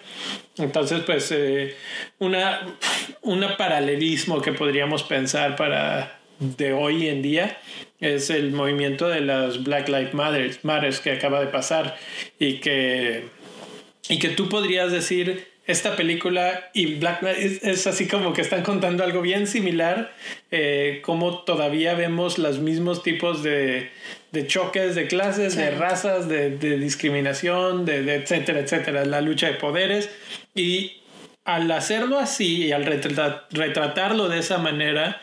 Entonces, 0.59 1.01
pues, 1.07 1.31
eh, 1.31 1.75
una, 2.19 2.77
una 3.23 3.57
paralelismo 3.57 4.43
que 4.43 4.53
podríamos 4.53 5.01
pensar 5.01 5.55
para 5.55 6.19
de 6.37 6.71
hoy 6.71 7.07
en 7.07 7.23
día 7.23 7.57
es 7.99 8.29
el 8.29 8.51
movimiento 8.51 9.09
de 9.09 9.21
las 9.21 9.63
Black 9.63 9.89
Lives 9.89 10.13
Matter 10.63 10.93
que 11.03 11.13
acaba 11.13 11.39
de 11.39 11.47
pasar 11.47 11.97
y 12.37 12.59
que, 12.59 13.25
y 14.07 14.19
que 14.19 14.29
tú 14.29 14.49
podrías 14.49 14.91
decir 14.91 15.47
esta 15.69 15.95
película 15.95 16.71
y 16.73 16.95
Black 16.95 17.21
es, 17.21 17.63
es, 17.63 17.85
así 17.85 18.07
como 18.07 18.33
que 18.33 18.41
están 18.41 18.63
contando 18.63 19.03
algo 19.03 19.21
bien 19.21 19.45
similar, 19.45 20.11
eh, 20.49 20.99
como 21.03 21.43
todavía 21.43 21.93
vemos 21.93 22.39
los 22.39 22.57
mismos 22.57 23.03
tipos 23.03 23.43
de, 23.43 23.91
de 24.31 24.47
choques 24.47 24.95
de 24.95 25.05
clases, 25.05 25.55
de 25.55 25.69
razas, 25.69 26.27
de, 26.27 26.57
de 26.57 26.79
discriminación, 26.79 27.85
de, 27.85 28.01
de, 28.01 28.15
etcétera, 28.15 28.61
etcétera, 28.61 29.05
la 29.05 29.21
lucha 29.21 29.45
de 29.45 29.53
poderes. 29.53 30.09
Y 30.55 31.03
al 31.45 31.69
hacerlo 31.69 32.17
así 32.17 32.65
y 32.65 32.71
al 32.71 32.85
retratarlo 32.85 34.27
de 34.27 34.39
esa 34.39 34.57
manera, 34.57 35.21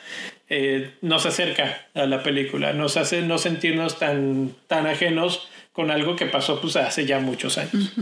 eh, 0.48 0.92
nos 1.02 1.26
acerca 1.26 1.88
a 1.92 2.06
la 2.06 2.22
película, 2.22 2.72
nos 2.72 2.96
hace 2.96 3.22
no 3.22 3.38
sentirnos 3.38 3.98
tan, 3.98 4.54
tan 4.68 4.86
ajenos 4.86 5.48
con 5.72 5.90
algo 5.90 6.14
que 6.14 6.26
pasó 6.26 6.60
pues 6.60 6.76
hace 6.76 7.04
ya 7.04 7.18
muchos 7.18 7.58
años. 7.58 7.92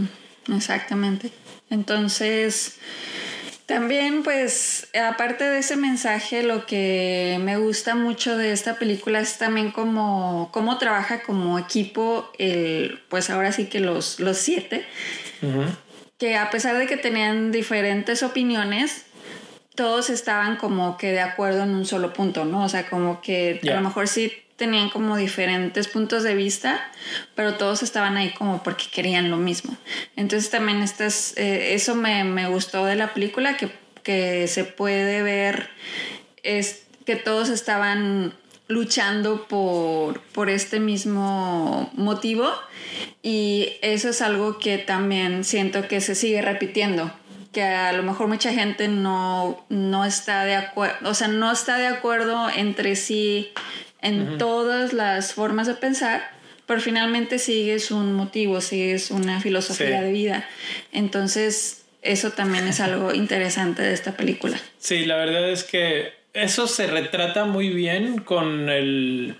Exactamente. 0.54 1.30
Entonces, 1.70 2.78
también 3.66 4.22
pues 4.22 4.88
aparte 4.94 5.44
de 5.44 5.58
ese 5.58 5.76
mensaje, 5.76 6.42
lo 6.42 6.66
que 6.66 7.38
me 7.40 7.56
gusta 7.56 7.94
mucho 7.94 8.36
de 8.36 8.52
esta 8.52 8.78
película 8.78 9.20
es 9.20 9.38
también 9.38 9.70
como 9.70 10.50
cómo 10.52 10.76
trabaja 10.76 11.22
como 11.22 11.58
equipo 11.58 12.30
el, 12.38 13.00
pues 13.08 13.30
ahora 13.30 13.52
sí 13.52 13.66
que 13.66 13.80
los, 13.80 14.20
los 14.20 14.36
siete, 14.36 14.84
que 16.18 16.36
a 16.36 16.50
pesar 16.50 16.76
de 16.76 16.86
que 16.86 16.96
tenían 16.98 17.52
diferentes 17.52 18.22
opiniones, 18.22 19.06
todos 19.74 20.10
estaban 20.10 20.56
como 20.56 20.98
que 20.98 21.12
de 21.12 21.20
acuerdo 21.20 21.64
en 21.64 21.70
un 21.70 21.86
solo 21.86 22.12
punto, 22.12 22.44
¿no? 22.44 22.64
O 22.64 22.68
sea, 22.68 22.88
como 22.88 23.20
que 23.22 23.60
a 23.64 23.74
lo 23.74 23.80
mejor 23.80 24.08
sí 24.08 24.43
tenían 24.56 24.88
como 24.88 25.16
diferentes 25.16 25.88
puntos 25.88 26.22
de 26.22 26.34
vista, 26.34 26.90
pero 27.34 27.54
todos 27.54 27.82
estaban 27.82 28.16
ahí 28.16 28.32
como 28.32 28.62
porque 28.62 28.84
querían 28.92 29.30
lo 29.30 29.36
mismo. 29.36 29.76
Entonces 30.16 30.50
también 30.50 30.82
estas, 30.82 31.36
eh, 31.36 31.74
eso 31.74 31.94
me, 31.94 32.24
me, 32.24 32.48
gustó 32.48 32.84
de 32.84 32.96
la 32.96 33.12
película, 33.14 33.56
que, 33.56 33.70
que 34.02 34.46
se 34.46 34.64
puede 34.64 35.22
ver 35.22 35.70
es 36.42 36.86
que 37.04 37.16
todos 37.16 37.48
estaban 37.48 38.34
luchando 38.68 39.46
por, 39.48 40.20
por 40.20 40.48
este 40.48 40.80
mismo 40.80 41.90
motivo 41.94 42.50
y 43.22 43.72
eso 43.82 44.08
es 44.10 44.22
algo 44.22 44.58
que 44.58 44.78
también 44.78 45.44
siento 45.44 45.86
que 45.88 46.00
se 46.00 46.14
sigue 46.14 46.40
repitiendo 46.40 47.12
que 47.52 47.62
a 47.62 47.92
lo 47.92 48.02
mejor 48.02 48.26
mucha 48.26 48.52
gente 48.52 48.88
no, 48.88 49.64
no 49.70 50.04
está 50.04 50.44
de 50.44 50.56
acuerdo, 50.56 51.08
o 51.08 51.14
sea, 51.14 51.28
no 51.28 51.52
está 51.52 51.78
de 51.78 51.86
acuerdo 51.86 52.50
entre 52.50 52.96
sí 52.96 53.52
en 54.04 54.38
todas 54.38 54.92
las 54.92 55.32
formas 55.32 55.66
de 55.66 55.74
pensar, 55.74 56.30
pero 56.66 56.80
finalmente 56.80 57.38
sigues 57.38 57.90
un 57.90 58.12
motivo, 58.12 58.60
sigues 58.60 59.10
una 59.10 59.40
filosofía 59.40 60.02
de 60.02 60.12
vida. 60.12 60.48
Entonces, 60.92 61.84
eso 62.02 62.30
también 62.30 62.68
es 62.68 62.80
algo 62.80 63.12
interesante 63.14 63.82
de 63.82 63.92
esta 63.92 64.16
película. 64.16 64.60
Sí, 64.78 65.06
la 65.06 65.16
verdad 65.16 65.50
es 65.50 65.64
que 65.64 66.12
eso 66.34 66.66
se 66.66 66.86
retrata 66.86 67.46
muy 67.46 67.70
bien 67.70 68.18
con 68.18 68.68
el, 68.68 69.36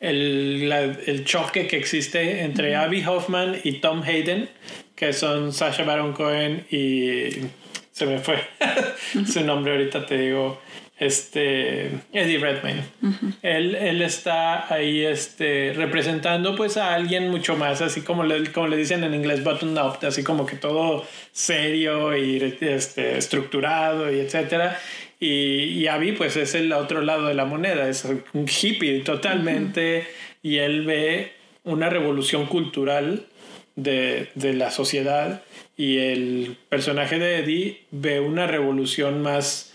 el, 0.00 1.24
choque 1.24 1.66
que 1.66 1.76
existe 1.76 2.42
entre 2.42 2.76
Abby 2.76 3.02
Hoffman 3.04 3.58
y 3.64 3.80
Tom 3.80 4.02
Hayden, 4.02 4.50
que 4.94 5.14
son 5.14 5.52
Sasha 5.52 5.84
Baron 5.84 6.12
Cohen 6.12 6.66
y 6.70 7.30
se 7.90 8.06
me 8.06 8.18
fue 8.18 8.38
su 9.26 9.40
nombre 9.44 9.72
ahorita 9.72 10.04
te 10.04 10.18
digo 10.18 10.60
este 11.04 11.90
Eddie 12.12 12.38
Redmayne. 12.38 12.84
él, 13.42 13.74
él, 13.74 14.02
está 14.02 14.72
ahí 14.72 15.04
este, 15.04 15.72
representando 15.74 16.54
pues 16.54 16.76
a 16.76 16.94
alguien 16.94 17.30
mucho 17.30 17.56
más, 17.56 17.82
así 17.82 18.02
como 18.02 18.24
le, 18.24 18.52
como 18.52 18.68
le 18.68 18.76
dicen 18.76 19.02
en 19.04 19.14
inglés, 19.14 19.42
button 19.42 19.76
up, 19.78 19.98
así 20.02 20.22
como 20.22 20.46
que 20.46 20.56
todo 20.56 21.04
serio 21.32 22.16
y 22.16 22.56
este, 22.60 23.18
estructurado 23.18 24.12
y 24.12 24.20
etcétera. 24.20 24.78
Y, 25.18 25.64
y 25.64 25.86
Abby 25.88 26.12
pues 26.12 26.36
es 26.36 26.54
el 26.54 26.72
otro 26.72 27.00
lado 27.00 27.26
de 27.26 27.34
la 27.34 27.44
moneda, 27.44 27.88
es 27.88 28.04
un 28.04 28.46
hippie 28.46 29.00
totalmente 29.00 30.06
y 30.42 30.58
él 30.58 30.84
ve 30.84 31.32
una 31.64 31.88
revolución 31.88 32.46
cultural 32.46 33.26
de, 33.76 34.28
de 34.34 34.52
la 34.52 34.70
sociedad 34.70 35.42
y 35.76 35.98
el 35.98 36.56
personaje 36.68 37.18
de 37.18 37.38
Eddie 37.38 37.80
ve 37.90 38.20
una 38.20 38.46
revolución 38.46 39.22
más 39.22 39.71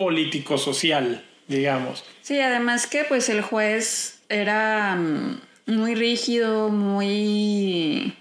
político-social, 0.00 1.22
digamos. 1.46 2.04
Sí, 2.22 2.40
además 2.40 2.86
que 2.86 3.04
pues 3.04 3.28
el 3.28 3.42
juez 3.42 4.22
era 4.30 4.96
mm, 4.96 5.40
muy 5.66 5.94
rígido, 5.94 6.70
muy... 6.70 8.14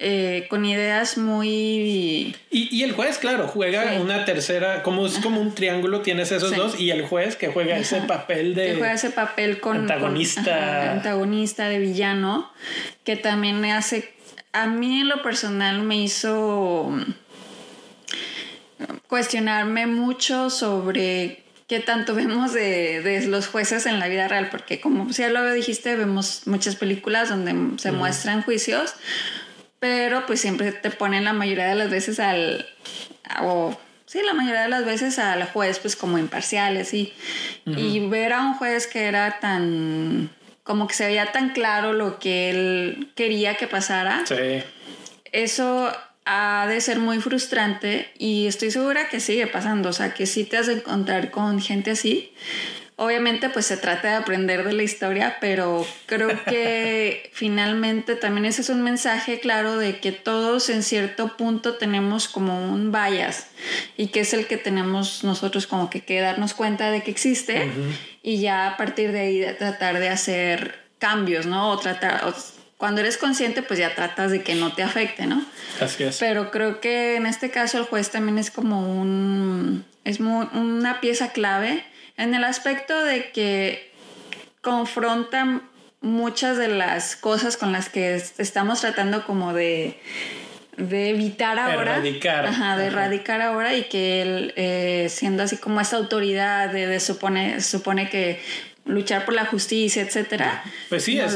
Eh, 0.00 0.48
con 0.50 0.64
ideas 0.64 1.16
muy... 1.16 2.34
Y, 2.50 2.82
el 2.82 2.92
juez, 2.92 3.18
claro, 3.18 3.46
juega 3.46 3.92
una 4.00 4.24
tercera, 4.24 4.82
como 4.82 5.06
es 5.06 5.18
como 5.20 5.40
un 5.40 5.54
triángulo, 5.54 6.00
tienes 6.00 6.32
esos 6.32 6.54
dos, 6.54 6.80
y 6.80 6.90
el 6.90 7.06
juez 7.06 7.36
que 7.36 7.46
juega 7.46 7.78
ese 7.78 8.00
papel 8.00 8.56
de... 8.56 8.72
Que 8.72 8.74
juega 8.74 8.94
ese 8.94 9.10
papel 9.10 9.60
con... 9.60 9.76
Antagonista. 9.76 10.94
antagonista, 10.94 11.68
de 11.68 11.78
villano, 11.78 12.50
que 13.04 13.14
también 13.14 13.60
me 13.60 13.72
hace... 13.72 14.12
A 14.52 14.66
mí 14.66 15.02
en 15.02 15.08
lo 15.08 15.22
personal 15.22 15.82
me 15.82 15.96
hizo 15.96 16.92
cuestionarme 19.14 19.86
mucho 19.86 20.50
sobre 20.50 21.44
qué 21.68 21.78
tanto 21.78 22.14
vemos 22.16 22.52
de, 22.52 23.24
los 23.28 23.46
jueces 23.46 23.86
en 23.86 24.00
la 24.00 24.08
vida 24.08 24.26
real, 24.26 24.48
porque 24.50 24.80
como 24.80 25.08
ya 25.08 25.30
lo 25.30 25.52
dijiste, 25.52 25.94
vemos 25.94 26.48
muchas 26.48 26.74
películas 26.74 27.28
donde 27.28 27.78
se 27.80 27.92
muestran 27.92 28.42
juicios, 28.42 28.94
pero 29.78 30.26
pues 30.26 30.40
siempre 30.40 30.72
te 30.72 30.90
ponen 30.90 31.22
la 31.22 31.32
mayoría 31.32 31.66
de 31.66 31.76
las 31.76 31.90
veces 31.90 32.18
al... 32.18 32.66
o 33.40 33.78
sí, 34.04 34.18
la 34.26 34.34
mayoría 34.34 34.62
de 34.62 34.68
las 34.68 34.84
veces 34.84 35.20
al 35.20 35.44
juez 35.44 35.78
pues 35.78 35.94
como 35.94 36.18
imparciales 36.18 36.92
y, 36.92 37.12
y 37.66 38.04
ver 38.08 38.32
a 38.32 38.40
un 38.40 38.54
juez 38.54 38.88
que 38.88 39.04
era 39.04 39.38
tan... 39.38 40.28
como 40.64 40.88
que 40.88 40.94
se 40.94 41.06
veía 41.06 41.30
tan 41.30 41.50
claro 41.50 41.92
lo 41.92 42.18
que 42.18 42.50
él 42.50 43.12
quería 43.14 43.54
que 43.54 43.68
pasara. 43.68 44.24
Sí. 44.26 44.64
Eso 45.30 45.92
ha 46.24 46.66
de 46.66 46.80
ser 46.80 46.98
muy 46.98 47.20
frustrante 47.20 48.10
y 48.18 48.46
estoy 48.46 48.70
segura 48.70 49.08
que 49.08 49.20
sigue 49.20 49.46
pasando, 49.46 49.90
o 49.90 49.92
sea, 49.92 50.14
que 50.14 50.26
sí 50.26 50.44
te 50.44 50.56
has 50.56 50.66
de 50.66 50.74
encontrar 50.74 51.30
con 51.30 51.60
gente 51.60 51.90
así. 51.90 52.32
Obviamente 52.96 53.50
pues 53.50 53.66
se 53.66 53.76
trata 53.76 54.08
de 54.08 54.14
aprender 54.14 54.62
de 54.62 54.72
la 54.72 54.84
historia, 54.84 55.38
pero 55.40 55.84
creo 56.06 56.28
que 56.46 57.28
finalmente 57.32 58.14
también 58.14 58.46
ese 58.46 58.62
es 58.62 58.68
un 58.68 58.82
mensaje 58.82 59.40
claro 59.40 59.76
de 59.76 59.98
que 59.98 60.12
todos 60.12 60.70
en 60.70 60.82
cierto 60.82 61.36
punto 61.36 61.74
tenemos 61.74 62.28
como 62.28 62.72
un 62.72 62.92
bias 62.92 63.48
y 63.96 64.08
que 64.08 64.20
es 64.20 64.32
el 64.32 64.46
que 64.46 64.56
tenemos 64.56 65.24
nosotros 65.24 65.66
como 65.66 65.90
que, 65.90 66.02
que 66.02 66.20
darnos 66.20 66.54
cuenta 66.54 66.90
de 66.90 67.02
que 67.02 67.10
existe 67.10 67.68
y 68.22 68.38
ya 68.38 68.68
a 68.68 68.76
partir 68.76 69.10
de 69.10 69.20
ahí 69.20 69.46
tratar 69.58 69.98
de 69.98 70.08
hacer 70.08 70.84
cambios, 70.98 71.46
¿no? 71.46 71.70
O 71.70 71.78
tratar, 71.78 72.32
cuando 72.84 73.00
eres 73.00 73.16
consciente, 73.16 73.62
pues 73.62 73.78
ya 73.78 73.94
tratas 73.94 74.30
de 74.30 74.42
que 74.42 74.54
no 74.54 74.74
te 74.74 74.82
afecte, 74.82 75.26
¿no? 75.26 75.42
Así 75.80 76.04
es. 76.04 76.18
Pero 76.18 76.50
creo 76.50 76.82
que 76.82 77.16
en 77.16 77.24
este 77.24 77.50
caso 77.50 77.78
el 77.78 77.84
juez 77.84 78.10
también 78.10 78.36
es 78.36 78.50
como 78.50 78.80
un. 79.00 79.86
es 80.04 80.20
una 80.20 81.00
pieza 81.00 81.32
clave 81.32 81.82
en 82.18 82.34
el 82.34 82.44
aspecto 82.44 83.02
de 83.02 83.30
que 83.30 83.90
confronta 84.60 85.62
muchas 86.02 86.58
de 86.58 86.68
las 86.68 87.16
cosas 87.16 87.56
con 87.56 87.72
las 87.72 87.88
que 87.88 88.16
estamos 88.36 88.82
tratando 88.82 89.24
como 89.24 89.54
de 89.54 89.98
de 90.76 91.08
evitar 91.08 91.58
ahora. 91.58 91.92
Erradicar. 91.92 92.44
Ajá, 92.44 92.76
de 92.76 92.88
erradicar 92.88 93.40
ahora 93.40 93.74
y 93.74 93.84
que 93.84 94.20
él, 94.20 94.52
eh, 94.56 95.06
siendo 95.08 95.42
así 95.42 95.56
como 95.56 95.80
esta 95.80 95.96
autoridad 95.96 96.68
de, 96.68 96.86
de 96.86 97.00
supone, 97.00 97.62
supone 97.62 98.10
que 98.10 98.42
luchar 98.84 99.24
por 99.24 99.32
la 99.32 99.46
justicia, 99.46 100.02
etcétera. 100.02 100.62
Pues 100.90 101.04
sí, 101.04 101.18
es 101.18 101.34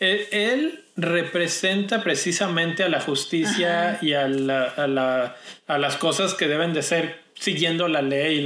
él, 0.00 0.84
representa 0.96 2.02
precisamente 2.02 2.82
a 2.82 2.88
la 2.88 3.00
justicia 3.00 3.98
y 4.02 4.14
a, 4.14 4.24
a, 4.24 5.78
las 5.78 5.96
cosas 5.96 6.34
que 6.34 6.48
deben 6.48 6.72
de 6.72 6.82
ser 6.82 7.20
siguiendo 7.34 7.86
la 7.88 8.02
ley. 8.02 8.44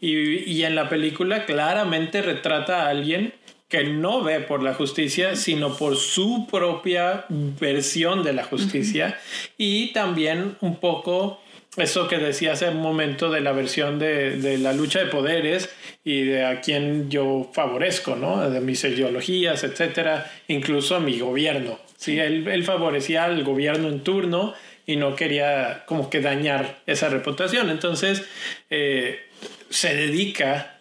y, 0.00 0.62
en 0.62 0.74
la 0.74 0.88
película 0.88 1.46
claramente 1.46 2.22
retrata 2.22 2.84
a 2.84 2.90
alguien 2.90 3.32
que 3.70 3.84
no 3.84 4.22
ve 4.22 4.40
por 4.40 4.62
la 4.62 4.74
justicia, 4.74 5.36
sino 5.36 5.76
por 5.76 5.96
su 5.96 6.48
propia 6.50 7.24
versión 7.28 8.24
de 8.24 8.32
la 8.32 8.42
justicia. 8.42 9.18
Y 9.56 9.92
también 9.92 10.56
un 10.60 10.76
poco 10.76 11.40
eso 11.76 12.08
que 12.08 12.18
decía 12.18 12.52
hace 12.52 12.68
un 12.68 12.82
momento 12.82 13.30
de 13.30 13.40
la 13.40 13.52
versión 13.52 14.00
de, 14.00 14.58
la 14.58 14.72
lucha 14.72 14.98
de 14.98 15.06
poderes 15.06 15.70
y 16.04 16.22
de 16.22 16.44
a 16.44 16.60
quién 16.60 17.10
yo 17.10 17.48
favorezco, 17.54 18.16
¿no? 18.16 18.50
De 18.50 18.60
mis 18.60 18.82
ideologías, 18.82 19.62
etcétera, 19.62 20.28
incluso 20.48 20.96
a 20.96 21.00
mi 21.00 21.20
gobierno. 21.20 21.78
Sí, 21.96 22.18
él, 22.18 22.64
favorecía 22.64 23.24
al 23.24 23.44
gobierno 23.44 23.88
en 23.88 24.00
turno 24.00 24.52
y 24.84 24.96
no 24.96 25.14
quería 25.14 25.84
como 25.86 26.10
que 26.10 26.20
dañar 26.20 26.80
esa 26.86 27.08
reputación. 27.08 27.70
Entonces, 27.70 28.24
eh, 28.68 29.20
se 29.68 29.94
dedica 29.94 30.79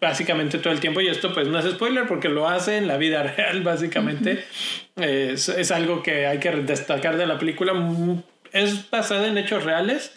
básicamente 0.00 0.58
todo 0.58 0.72
el 0.72 0.80
tiempo. 0.80 1.00
Y 1.00 1.08
esto 1.08 1.32
pues 1.32 1.48
no 1.48 1.58
es 1.58 1.70
spoiler 1.70 2.06
porque 2.06 2.28
lo 2.28 2.48
hace 2.48 2.76
en 2.76 2.86
la 2.86 2.96
vida 2.96 3.22
real 3.36 3.62
básicamente. 3.62 4.44
Es, 4.96 5.48
es, 5.48 5.70
algo 5.70 6.02
que 6.02 6.26
hay 6.26 6.38
que 6.38 6.50
destacar 6.50 7.16
de 7.16 7.26
la 7.26 7.38
película. 7.38 7.72
Es 8.52 8.88
basada 8.90 9.26
en 9.26 9.38
hechos 9.38 9.64
reales, 9.64 10.12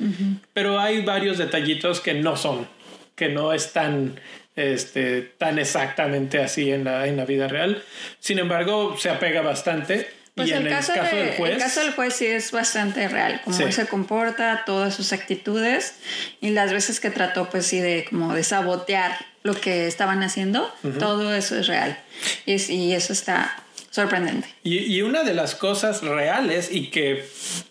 pero 0.54 0.80
hay 0.80 1.04
varios 1.04 1.38
detallitos 1.38 2.00
que 2.00 2.14
no 2.14 2.38
son, 2.38 2.68
que 3.16 3.28
no 3.30 3.52
están 3.54 4.20
este, 4.56 5.22
tan 5.22 5.60
exactamente 5.60 6.40
así 6.40 6.72
en 6.72 6.84
la, 6.84 7.08
en 7.08 7.18
la 7.18 7.26
vida 7.26 7.48
real. 7.48 7.82
Sin 8.20 8.40
embargo, 8.40 8.96
se 8.98 9.10
apega 9.10 9.42
bastante. 9.42 10.08
Pues 10.40 10.50
y 10.50 10.54
el, 10.54 10.62
en 10.62 10.68
el 10.68 10.74
caso, 10.74 10.94
del 10.94 11.34
juez. 11.36 11.52
El 11.52 11.58
caso 11.58 11.82
del 11.82 11.92
juez 11.92 12.14
sí 12.14 12.26
es 12.26 12.52
bastante 12.52 13.10
real, 13.10 13.42
cómo 13.44 13.72
se 13.72 13.86
comporta, 13.88 14.64
todas 14.66 14.96
sus 14.96 15.12
actitudes 15.12 15.96
y 16.40 16.52
las 16.52 16.72
veces 16.72 17.02
que 17.02 17.10
trató, 17.10 17.50
pues 17.50 17.66
sí, 17.66 17.82
de 17.82 18.06
como 18.10 18.34
de 18.34 18.44
sabotear 18.44 19.18
lo 19.44 19.54
que 19.54 19.88
estaban 19.88 20.24
haciendo, 20.24 20.74
todo 20.98 21.34
eso 21.36 21.58
es 21.58 21.68
real. 21.68 21.98
Y, 22.46 22.56
y 22.72 22.94
eso 22.94 23.12
está 23.12 23.54
sorprendente. 23.90 24.48
Y, 24.64 24.78
y, 24.78 25.02
una 25.02 25.24
de 25.24 25.34
las 25.34 25.56
cosas 25.56 26.02
reales 26.04 26.70
y 26.72 26.90
que 26.90 27.26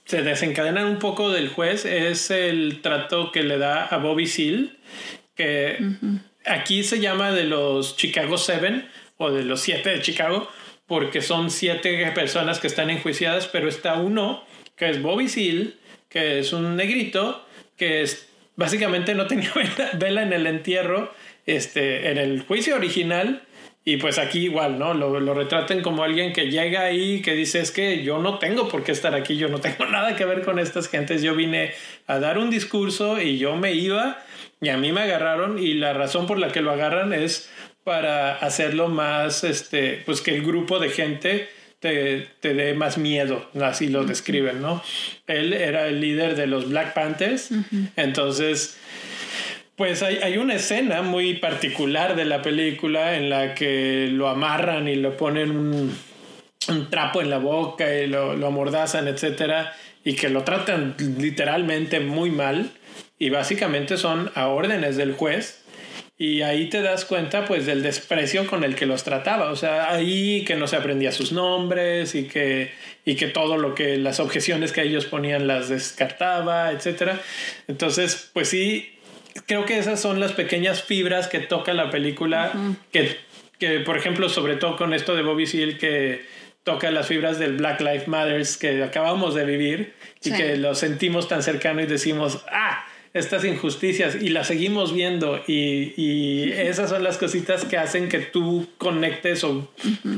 se 0.04 0.22
desencadenan 0.22 0.84
un 0.87 0.98
poco 0.98 1.30
del 1.30 1.48
juez 1.48 1.87
es 1.87 2.30
el 2.30 2.80
trato 2.82 3.32
que 3.32 3.42
le 3.42 3.56
da 3.56 3.87
a 3.87 3.96
Bobby 3.96 4.26
Seale, 4.26 4.70
que 5.34 5.78
aquí 6.44 6.84
se 6.84 7.00
llama 7.00 7.32
de 7.32 7.44
los 7.44 7.96
Chicago 7.96 8.37
Seven 8.37 8.88
o 9.16 9.30
de 9.30 9.44
los 9.44 9.60
siete 9.60 9.90
de 9.90 10.02
Chicago, 10.02 10.50
porque 10.88 11.21
son 11.21 11.50
siete 11.50 12.11
personas 12.12 12.59
que 12.59 12.66
están 12.66 12.90
enjuiciadas, 12.90 13.47
pero 13.47 13.68
está 13.68 13.95
uno 13.95 14.42
que 14.75 14.88
es 14.88 15.02
Bobby 15.02 15.28
Seale, 15.28 15.75
que 16.09 16.38
es 16.38 16.52
un 16.52 16.76
negrito, 16.76 17.45
que 17.76 18.02
es, 18.02 18.28
básicamente 18.57 19.14
no 19.14 19.26
tenía 19.26 19.52
vela, 19.99 20.23
en 20.23 20.33
el 20.33 20.47
entierro, 20.47 21.12
este, 21.47 22.11
en 22.11 22.18
el 22.18 22.42
juicio 22.42 22.75
original. 22.75 23.42
Y 23.85 23.97
pues 23.97 24.18
aquí 24.18 24.40
igual, 24.40 24.78
¿no? 24.78 24.92
Lo, 24.92 25.18
lo 25.18 25.33
retraten 25.33 25.80
como 25.80 26.02
alguien 26.02 26.35
que 26.35 26.50
llega 26.50 26.83
ahí, 26.83 27.23
que 27.23 27.33
dice, 27.35 27.61
es 27.61 27.71
que 27.71 28.02
yo 28.02 28.18
no 28.18 28.38
tengo 28.38 28.68
por 28.68 28.85
qué 28.85 28.92
estar 28.92 29.14
aquí, 29.14 29.37
yo 29.37 29.49
no 29.49 29.61
tengo 29.61 29.87
nada 29.90 30.16
que 30.16 30.25
ver 30.25 30.42
con 30.42 30.59
estas 30.59 30.88
gentes, 30.88 31.23
yo 31.23 31.35
vine 31.35 31.73
a 32.07 32.18
dar 32.18 32.38
un 32.38 32.50
discurso 32.50 33.21
y 33.21 33.38
yo 33.38 33.57
me 33.57 33.73
iba 33.73 34.23
y 34.61 34.71
a 34.71 34.76
mí 34.76 34.92
me 34.92 35.02
agarraron 35.02 35.59
y 35.59 35.75
la 35.75 35.92
razón 35.92 36.26
por 36.26 36.38
la 36.38 36.49
que 36.49 36.61
lo 36.61 36.73
agarran 36.73 37.12
es 37.12 37.50
para 37.88 38.35
hacerlo 38.35 38.88
más, 38.88 39.45
este, 39.45 40.02
pues 40.04 40.21
que 40.21 40.35
el 40.35 40.45
grupo 40.45 40.78
de 40.78 40.90
gente 40.90 41.49
te, 41.80 42.26
te 42.40 42.52
dé 42.52 42.75
más 42.75 42.99
miedo, 42.99 43.49
así 43.62 43.88
lo 43.88 44.04
describen, 44.04 44.61
¿no? 44.61 44.83
Él 45.26 45.54
era 45.54 45.87
el 45.87 45.99
líder 45.99 46.37
de 46.37 46.47
los 46.47 46.68
Black 46.68 46.92
Panthers, 46.92 47.49
entonces, 47.97 48.76
pues 49.75 50.02
hay, 50.02 50.18
hay, 50.18 50.37
una 50.37 50.57
escena 50.57 51.00
muy 51.00 51.37
particular 51.37 52.14
de 52.14 52.26
la 52.26 52.42
película 52.42 53.16
en 53.16 53.30
la 53.30 53.54
que 53.54 54.09
lo 54.12 54.28
amarran 54.28 54.87
y 54.87 54.95
le 54.95 55.09
ponen 55.09 55.50
un, 55.50 55.97
un 56.68 56.90
trapo 56.90 57.23
en 57.23 57.30
la 57.30 57.38
boca 57.38 57.95
y 57.95 58.07
lo, 58.07 58.37
lo 58.37 58.49
amordazan, 58.49 59.09
etcétera, 59.09 59.73
y 60.04 60.12
que 60.12 60.28
lo 60.28 60.45
tratan 60.45 60.95
literalmente 60.99 62.00
muy 62.00 62.30
mal 62.30 62.71
y 63.18 63.30
básicamente 63.30 63.97
son 63.97 64.30
a 64.35 64.49
órdenes 64.49 64.99
del 64.99 65.14
juez 65.14 65.64
y 66.20 66.42
ahí 66.42 66.68
te 66.68 66.82
das 66.82 67.04
cuenta 67.04 67.44
pues 67.44 67.64
del 67.64 67.80
desprecio 67.80 68.48
con 68.48 68.64
el 68.64 68.75
que 68.75 68.87
los 68.87 69.04
trataba, 69.04 69.52
o 69.52 69.56
sea, 69.56 69.92
ahí 69.92 70.44
que 70.44 70.56
no 70.56 70.66
se 70.66 70.75
aprendía 70.75 71.12
sus 71.12 71.30
nombres 71.30 72.16
y 72.16 72.25
que, 72.25 72.72
y 73.04 73.14
que 73.14 73.28
todo 73.28 73.56
lo 73.56 73.76
que 73.76 73.96
las 73.98 74.18
objeciones 74.18 74.72
que 74.72 74.82
ellos 74.82 75.06
ponían 75.06 75.46
las 75.46 75.68
descartaba, 75.68 76.72
etcétera. 76.72 77.20
Entonces, 77.68 78.30
pues 78.32 78.48
sí, 78.48 78.98
creo 79.46 79.64
que 79.64 79.78
esas 79.78 80.00
son 80.00 80.18
las 80.18 80.32
pequeñas 80.32 80.82
fibras 80.82 81.28
que 81.28 81.38
toca 81.38 81.72
la 81.72 81.88
película, 81.90 82.52
que, 82.90 83.16
que 83.60 83.78
por 83.78 83.96
ejemplo, 83.96 84.28
sobre 84.28 84.56
todo 84.56 84.76
con 84.76 84.94
esto 84.94 85.14
de 85.14 85.22
Bobby 85.22 85.46
Seale 85.46 85.78
que 85.78 86.26
toca 86.64 86.90
las 86.90 87.06
fibras 87.06 87.38
del 87.38 87.56
Black 87.56 87.80
Lives 87.80 88.08
Matters 88.08 88.56
que 88.56 88.82
acabamos 88.82 89.37
de 89.37 89.44
vivir 89.44 89.94
y 90.25 90.32
que 90.32 90.56
lo 90.56 90.75
sentimos 90.75 91.28
tan 91.28 91.44
cercano 91.44 91.80
y 91.80 91.87
decimos, 91.87 92.44
ah, 92.50 92.84
estas 93.18 93.44
injusticias 93.44 94.16
y 94.20 94.28
las 94.28 94.46
seguimos 94.46 94.92
viendo 94.92 95.40
y, 95.46 95.92
y, 95.96 96.52
esas 96.52 96.90
son 96.90 97.02
las 97.02 97.18
cositas 97.18 97.64
que 97.64 97.76
hacen 97.76 98.08
que 98.08 98.18
tú 98.18 98.68
conectes 98.78 99.44
o, 99.44 99.68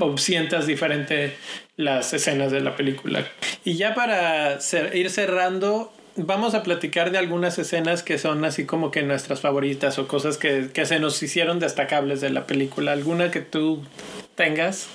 o 0.01 0.19
sientas 0.19 0.67
diferente 0.67 1.35
las 1.77 2.13
escenas 2.13 2.53
de 2.53 2.61
la 2.61 2.77
película. 2.77 3.27
Y 3.65 3.75
ya 3.75 3.95
para 3.95 4.59
ir 4.95 5.11
cerrando, 5.11 5.93
vamos 6.17 6.55
a 6.55 6.63
platicar 6.63 7.11
de 7.11 7.19
algunas 7.19 7.59
escenas 7.59 8.03
que 8.03 8.19
son 8.19 8.45
así 8.45 8.67
como 8.67 8.91
que 8.91 9.03
nuestras 9.03 9.41
favoritas 9.41 9.99
o 9.99 10.07
cosas 10.07 10.37
que, 10.39 10.69
que 10.73 10.87
se 10.87 11.01
nos 11.01 11.23
hicieron 11.23 11.59
destacables 11.59 12.21
de 12.21 12.31
la 12.31 12.47
película. 12.47 12.93
¿Alguna 12.93 13.31
que 13.31 13.41
tú 13.41 13.83
tengas? 14.35 14.89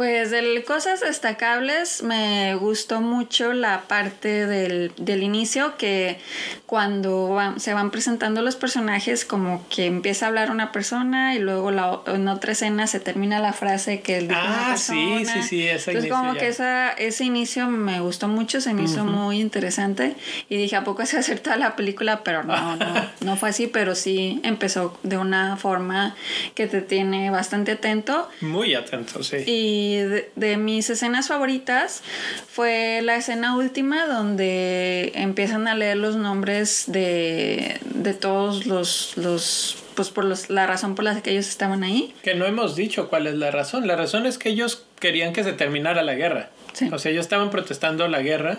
Pues 0.00 0.30
de 0.30 0.64
cosas 0.64 1.00
destacables 1.00 2.02
me 2.02 2.54
gustó 2.54 3.02
mucho 3.02 3.52
la 3.52 3.82
parte 3.82 4.46
del, 4.46 4.92
del 4.96 5.22
inicio 5.22 5.76
que 5.76 6.16
cuando 6.64 7.38
se 7.58 7.74
van 7.74 7.90
presentando 7.90 8.40
los 8.40 8.56
personajes 8.56 9.26
como 9.26 9.66
que 9.68 9.84
empieza 9.84 10.24
a 10.24 10.28
hablar 10.28 10.50
una 10.50 10.72
persona 10.72 11.34
y 11.34 11.38
luego 11.38 11.70
la, 11.70 12.00
en 12.06 12.28
otra 12.28 12.52
escena 12.52 12.86
se 12.86 12.98
termina 12.98 13.40
la 13.40 13.52
frase 13.52 14.00
que 14.00 14.20
dijo 14.20 14.32
ah, 14.42 14.68
una 14.68 14.76
sí, 14.78 15.24
sí, 15.26 15.42
sí, 15.42 15.68
ese 15.68 15.90
Entonces 15.90 16.10
como 16.10 16.32
que 16.32 16.48
esa, 16.48 16.92
ese 16.92 17.24
inicio 17.24 17.66
me 17.66 18.00
gustó 18.00 18.26
mucho, 18.26 18.62
se 18.62 18.72
me 18.72 18.84
hizo 18.84 19.04
muy 19.04 19.38
interesante 19.38 20.14
y 20.48 20.56
dije, 20.56 20.76
¿a 20.76 20.84
poco 20.84 21.04
se 21.04 21.18
hacer 21.18 21.40
toda 21.40 21.56
la 21.56 21.76
película? 21.76 22.24
Pero 22.24 22.42
no, 22.42 22.76
no, 22.76 23.10
no 23.20 23.36
fue 23.36 23.50
así, 23.50 23.66
pero 23.66 23.94
sí 23.94 24.40
empezó 24.44 24.98
de 25.02 25.18
una 25.18 25.58
forma 25.58 26.16
que 26.54 26.66
te 26.68 26.80
tiene 26.80 27.28
bastante 27.28 27.72
atento. 27.72 28.30
Muy 28.40 28.74
atento, 28.74 29.22
sí. 29.22 29.38
Y 29.44 29.89
de, 29.96 30.56
mis 30.56 30.90
escenas 30.90 31.28
favoritas 31.28 32.02
fue 32.48 33.00
la 33.02 33.16
escena 33.16 33.56
última 33.56 34.06
donde 34.06 35.12
empiezan 35.14 35.68
a 35.68 35.74
leer 35.74 35.96
los 35.96 36.16
nombres 36.16 36.84
de, 36.86 37.78
de 37.84 38.14
todos 38.14 38.66
los, 38.66 39.16
los 39.16 39.76
pues 39.94 40.08
por 40.08 40.24
los, 40.24 40.50
la 40.50 40.66
razón 40.66 40.94
por 40.94 41.04
la 41.04 41.20
que 41.20 41.30
ellos 41.30 41.48
estaban 41.48 41.84
ahí. 41.84 42.14
Que 42.22 42.34
no 42.34 42.46
hemos 42.46 42.76
dicho 42.76 43.08
cuál 43.08 43.26
es 43.26 43.34
la 43.34 43.50
razón. 43.50 43.86
La 43.86 43.96
razón 43.96 44.26
es 44.26 44.38
que 44.38 44.48
ellos 44.48 44.86
querían 44.98 45.32
que 45.32 45.44
se 45.44 45.52
terminara 45.52 46.02
la 46.02 46.14
guerra. 46.14 46.50
O 46.92 46.98
sea, 46.98 47.12
ellos 47.12 47.22
estaban 47.22 47.50
protestando 47.50 48.06
la 48.08 48.22
guerra 48.22 48.58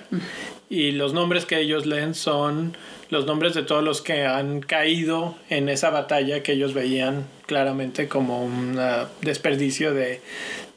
y 0.69 0.91
los 0.91 1.13
nombres 1.13 1.45
que 1.45 1.59
ellos 1.59 1.85
leen 1.85 2.13
son 2.13 2.77
los 3.09 3.25
nombres 3.25 3.53
de 3.53 3.63
todos 3.63 3.83
los 3.83 4.01
que 4.01 4.25
han 4.25 4.61
caído 4.61 5.35
en 5.49 5.69
esa 5.69 5.89
batalla 5.89 6.43
que 6.43 6.53
ellos 6.53 6.73
veían 6.73 7.25
claramente 7.45 8.07
como 8.07 8.43
un 8.43 8.79
desperdicio 9.21 9.93
de, 9.93 10.21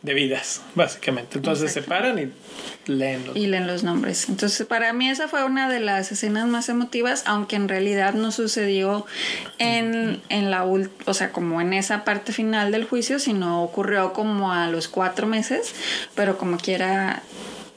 de 0.05 0.13
vidas, 0.13 0.61
básicamente. 0.75 1.39
Entonces 1.39 1.73
se 1.73 1.81
paran 1.81 2.19
y 2.19 2.31
leen 2.87 3.27
los... 3.27 3.37
Y 3.37 3.47
leen 3.47 3.67
los 3.67 3.85
nombres. 3.85 4.29
Entonces 4.29 4.67
para 4.67 4.93
mí 4.93 5.09
esa 5.09 5.29
fue 5.29 5.45
una 5.45 5.71
de 5.71 5.81
las 5.81 6.13
escenas 6.13 6.47
más 6.47 6.69
emotivas, 6.69 7.23
aunque 7.27 7.57
en 7.57 7.69
realidad 7.69 8.13
no 8.13 8.31
sucedió 8.31 9.07
en, 9.59 10.21
en 10.29 10.51
la... 10.51 10.65
O 10.67 11.15
sea, 11.15 11.33
como 11.33 11.63
en 11.63 11.73
esa 11.73 12.05
parte 12.05 12.33
final 12.33 12.71
del 12.71 12.85
juicio, 12.85 13.19
sino 13.19 13.63
ocurrió 13.63 14.13
como 14.13 14.53
a 14.53 14.69
los 14.69 14.89
cuatro 14.89 15.27
meses, 15.27 15.75
pero 16.15 16.37
como 16.37 16.59
quiera 16.59 17.23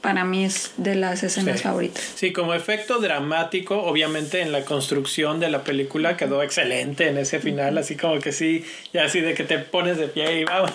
para 0.02 0.24
mí 0.24 0.46
es 0.46 0.72
de 0.78 0.96
las 0.96 1.24
escenas 1.24 1.64
favoritas. 1.64 2.14
Sí, 2.16 2.32
como 2.32 2.54
efecto 2.54 3.00
dramático, 3.00 3.82
obviamente 3.84 4.42
en 4.42 4.52
la 4.52 4.64
construcción 4.64 5.40
de 5.40 5.50
la 5.50 5.64
película 5.64 6.18
quedó 6.18 6.44
excelente 6.44 7.08
en 7.08 7.18
ese 7.18 7.40
final, 7.40 7.78
así 7.78 7.96
como 7.96 8.20
que 8.20 8.32
sí, 8.32 8.64
ya 8.94 9.06
así 9.06 9.22
de 9.22 9.34
que 9.34 9.44
te 9.44 9.58
pones 9.58 9.98
de 9.98 10.08
pie 10.08 10.42
y 10.42 10.44
vamos. 10.46 10.72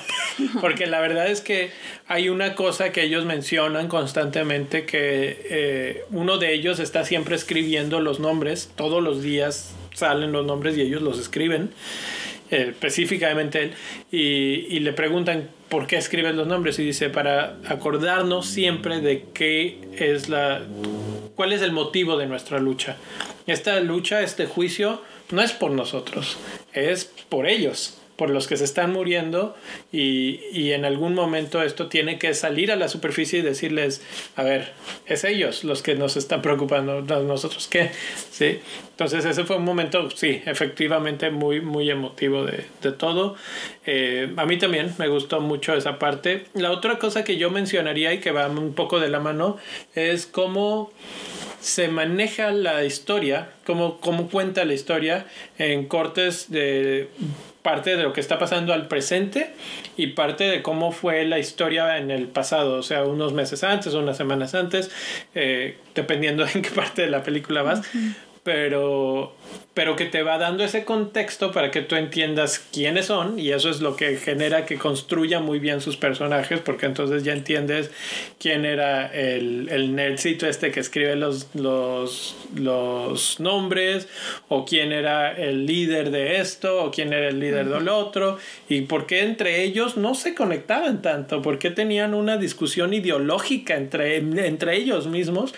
Porque 0.61 0.87
la 0.87 1.01
verdad 1.01 1.29
es 1.29 1.41
que 1.41 1.71
hay 2.09 2.29
una 2.29 2.55
cosa 2.55 2.91
que 2.93 3.03
ellos 3.03 3.25
mencionan 3.25 3.89
constantemente, 3.89 4.85
que 4.87 5.47
eh, 5.49 6.05
uno 6.11 6.39
de 6.39 6.53
ellos 6.53 6.81
está 6.81 7.05
siempre 7.05 7.37
escribiendo 7.37 8.01
los 8.01 8.21
nombres, 8.21 8.71
todos 8.77 9.03
los 9.03 9.23
días 9.23 9.73
salen 9.95 10.33
los 10.33 10.45
nombres 10.45 10.77
y 10.77 10.83
ellos 10.83 11.03
los 11.03 11.19
escriben. 11.19 11.71
Eh, 12.51 12.67
específicamente 12.71 13.63
él, 13.63 13.73
y, 14.11 14.67
y, 14.77 14.81
le 14.81 14.93
preguntan 14.93 15.49
por 15.73 15.87
qué 15.87 15.97
escribes 15.97 16.35
los 16.35 16.47
nombres 16.47 16.79
y 16.79 16.85
dice 16.85 17.09
para 17.09 17.57
acordarnos 17.67 18.45
siempre 18.45 19.01
de 19.01 19.25
qué 19.33 19.79
es 19.97 20.29
la, 20.29 20.61
cuál 21.35 21.55
es 21.55 21.63
el 21.63 21.73
motivo 21.73 22.19
de 22.19 22.27
nuestra 22.27 22.59
lucha. 22.59 22.99
Esta 23.47 23.81
lucha, 23.81 24.21
este 24.21 24.45
juicio, 24.45 25.01
no 25.31 25.41
es 25.41 25.53
por 25.53 25.71
nosotros, 25.71 26.37
es 26.75 27.11
por 27.31 27.47
ellos 27.47 28.02
por 28.23 28.31
los 28.31 28.47
que 28.47 28.57
se 28.57 28.63
están 28.63 28.93
muriendo 28.93 29.57
y, 29.91 30.39
y, 30.53 30.75
en 30.75 30.85
algún 30.85 31.13
momento 31.13 31.61
esto 31.61 31.89
tiene 31.89 32.21
que 32.21 32.35
salir 32.35 32.71
a 32.71 32.77
la 32.77 32.87
superficie 32.87 33.41
y 33.41 33.43
decirles, 33.43 34.01
a 34.37 34.45
ver, 34.45 34.75
es 35.07 35.25
ellos 35.25 35.65
los 35.65 35.83
que 35.83 35.97
nos 35.97 36.17
están 36.17 36.41
preocupando, 36.41 37.03
nosotros 37.03 37.67
qué, 37.67 37.91
¿sí? 38.31 38.61
Entonces 38.91 39.25
ese 39.25 39.43
fue 39.43 39.57
un 39.57 39.65
momento, 39.65 40.09
sí, 40.13 40.41
efectivamente 40.47 41.33
muy, 41.33 41.61
muy 41.61 41.91
emotivo 41.91 42.45
de, 42.45 42.65
de 42.81 42.93
todo. 42.93 43.35
Eh, 43.87 44.33
a 44.37 44.47
mí 44.47 44.57
también 44.57 44.95
me 44.99 45.09
gustó 45.09 45.41
mucho 45.41 45.75
esa 45.75 45.99
parte. 45.99 46.45
La 46.55 46.71
otra 46.71 47.01
cosa 47.01 47.25
que 47.25 47.39
yo 47.39 47.51
mencionaría 47.51 48.13
y 48.13 48.21
que 48.21 48.31
va 48.31 48.47
un 48.47 48.75
poco 48.75 49.01
de 49.01 49.09
la 49.09 49.19
mano 49.19 49.57
es 49.97 50.27
cómo 50.27 50.93
se 51.63 51.87
maneja 51.87 52.51
la 52.51 52.85
historia, 52.85 53.51
cómo, 53.65 54.01
cómo 54.01 54.29
cuenta 54.29 54.65
la 54.65 54.75
historia 54.75 55.27
en 55.59 55.87
cortes 55.87 56.51
de 56.51 57.09
parte 57.63 57.97
de 57.97 58.03
lo 58.03 58.13
que 58.13 58.21
está 58.21 58.39
pasando 58.41 58.73
al 58.73 58.89
presente 58.89 59.55
y 59.97 60.09
parte 60.09 60.43
de 60.43 60.61
cómo 60.61 60.91
fue 60.91 61.25
la 61.25 61.39
historia 61.39 61.99
en 61.99 62.11
el 62.11 62.27
pasado, 62.27 62.79
o 62.79 62.83
sea, 62.83 63.05
unos 63.05 63.33
meses 63.33 63.63
antes 63.63 63.95
unas 63.95 64.17
semanas 64.17 64.57
antes, 64.57 64.91
eh, 65.37 65.77
dependiendo 65.95 66.45
en 66.55 66.63
qué 66.63 66.71
parte 66.71 67.03
de 67.03 67.11
la 67.11 67.23
película 67.23 67.63
vas. 67.63 67.83
Pero 68.43 69.35
pero 69.75 69.97
que 69.97 70.05
te 70.05 70.23
va 70.23 70.37
dando 70.37 70.65
ese 70.65 70.85
contexto 70.85 71.51
para 71.51 71.71
que 71.71 71.81
tú 71.81 71.97
entiendas 71.97 72.59
quiénes 72.59 73.07
son 73.07 73.39
y 73.39 73.53
eso 73.53 73.71
es 73.71 73.81
lo 73.81 73.97
que 73.97 74.17
genera 74.17 74.67
que 74.67 74.77
construya 74.77 75.41
muy 75.41 75.61
bien 75.61 75.81
sus 75.81 75.97
personajes 75.97 76.61
porque 76.61 76.85
entonces 76.85 77.25
ya 77.25 77.33
entiendes 77.33 77.91
quién 78.39 78.67
era 78.67 79.07
el, 79.07 79.69
el 79.71 79.95
nerdcito 79.95 80.47
este 80.47 80.71
que 80.73 80.81
escribe 80.81 81.17
los, 81.17 81.49
los, 81.55 82.37
los 82.55 83.41
nombres 83.41 84.09
o 84.49 84.67
quién 84.67 84.93
era 84.93 85.33
el 85.33 85.65
líder 85.65 86.11
de 86.11 86.41
esto 86.41 86.85
o 86.85 86.91
quién 86.91 87.15
era 87.15 87.29
el 87.29 87.41
líder 87.41 87.71
del 87.71 87.89
otro 87.89 88.39
y 88.69 88.83
por 88.83 89.07
qué 89.07 89.23
entre 89.23 89.63
ellos 89.63 89.97
no 89.97 90.15
se 90.15 90.35
conectaban 90.35 91.01
tanto, 91.01 91.41
por 91.41 91.59
qué 91.59 91.71
tenían 91.71 92.13
una 92.13 92.37
discusión 92.37 92.93
ideológica 92.93 93.77
entre, 93.77 94.17
entre 94.17 94.77
ellos 94.77 95.07
mismos 95.07 95.55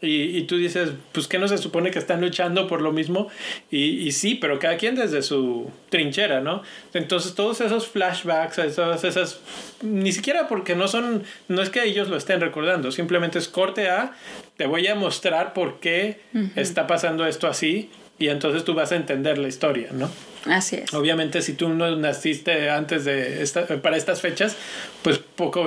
y, 0.00 0.38
y 0.38 0.42
tú 0.44 0.56
dices, 0.56 0.92
pues 1.12 1.28
que 1.28 1.38
no 1.38 1.48
se 1.48 1.58
supone 1.58 1.90
que 1.90 1.98
están 1.98 2.24
luchando 2.28 2.66
por 2.66 2.82
lo 2.82 2.92
mismo 2.92 3.28
y, 3.70 4.06
y, 4.06 4.12
sí, 4.12 4.34
pero 4.34 4.58
cada 4.58 4.76
quien 4.76 4.94
desde 4.94 5.22
su 5.22 5.70
trinchera, 5.88 6.40
¿no? 6.40 6.62
Entonces 6.92 7.34
todos 7.34 7.60
esos 7.60 7.86
flashbacks, 7.86 8.74
todas 8.74 9.02
esas, 9.04 9.40
ni 9.82 10.12
siquiera 10.12 10.46
porque 10.46 10.76
no 10.76 10.88
son, 10.88 11.24
no 11.48 11.62
es 11.62 11.70
que 11.70 11.82
ellos 11.84 12.08
lo 12.08 12.16
estén 12.16 12.40
recordando, 12.40 12.92
simplemente 12.92 13.38
es 13.38 13.48
corte 13.48 13.88
A, 13.88 14.12
te 14.56 14.66
voy 14.66 14.86
a 14.86 14.94
mostrar 14.94 15.54
por 15.54 15.80
qué 15.80 16.20
está 16.54 16.86
pasando 16.86 17.26
esto 17.26 17.46
así 17.46 17.90
y 18.18 18.28
entonces 18.28 18.64
tú 18.64 18.74
vas 18.74 18.92
a 18.92 18.96
entender 18.96 19.38
la 19.38 19.48
historia, 19.48 19.88
¿no? 19.92 20.10
Así 20.44 20.76
es. 20.76 20.92
Obviamente 20.92 21.40
si 21.42 21.54
tú 21.54 21.68
no 21.68 21.96
naciste 21.96 22.70
antes 22.70 23.04
de 23.04 23.42
esta, 23.42 23.66
para 23.66 23.96
estas 23.96 24.20
fechas, 24.20 24.56
pues 25.02 25.18
poco 25.18 25.64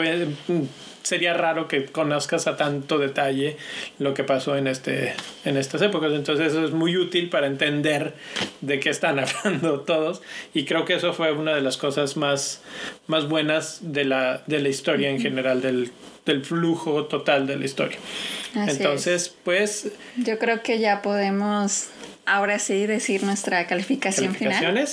sería 1.03 1.33
raro 1.33 1.67
que 1.67 1.85
conozcas 1.85 2.47
a 2.47 2.57
tanto 2.57 2.97
detalle 2.97 3.57
lo 3.99 4.13
que 4.13 4.23
pasó 4.23 4.55
en, 4.55 4.67
este, 4.67 5.13
en 5.45 5.57
estas 5.57 5.81
épocas. 5.81 6.13
Entonces 6.13 6.47
eso 6.47 6.65
es 6.65 6.71
muy 6.71 6.97
útil 6.97 7.29
para 7.29 7.47
entender 7.47 8.13
de 8.61 8.79
qué 8.79 8.89
están 8.89 9.19
hablando 9.45 9.81
todos. 9.81 10.21
Y 10.53 10.65
creo 10.65 10.85
que 10.85 10.95
eso 10.95 11.13
fue 11.13 11.31
una 11.31 11.53
de 11.53 11.61
las 11.61 11.77
cosas 11.77 12.17
más, 12.17 12.61
más 13.07 13.27
buenas 13.27 13.79
de 13.81 14.05
la, 14.05 14.43
de 14.47 14.59
la 14.59 14.69
historia 14.69 15.09
en 15.09 15.19
general, 15.19 15.61
del, 15.61 15.91
del 16.25 16.43
flujo 16.45 17.05
total 17.05 17.47
de 17.47 17.57
la 17.57 17.65
historia. 17.65 17.97
Así 18.55 18.77
Entonces, 18.77 19.23
es. 19.23 19.35
pues... 19.43 19.91
Yo 20.17 20.37
creo 20.37 20.61
que 20.61 20.79
ya 20.79 21.01
podemos 21.01 21.89
ahora 22.31 22.59
sí 22.59 22.87
decir 22.87 23.23
nuestra 23.23 23.67
calificación 23.67 24.33
final. 24.33 24.87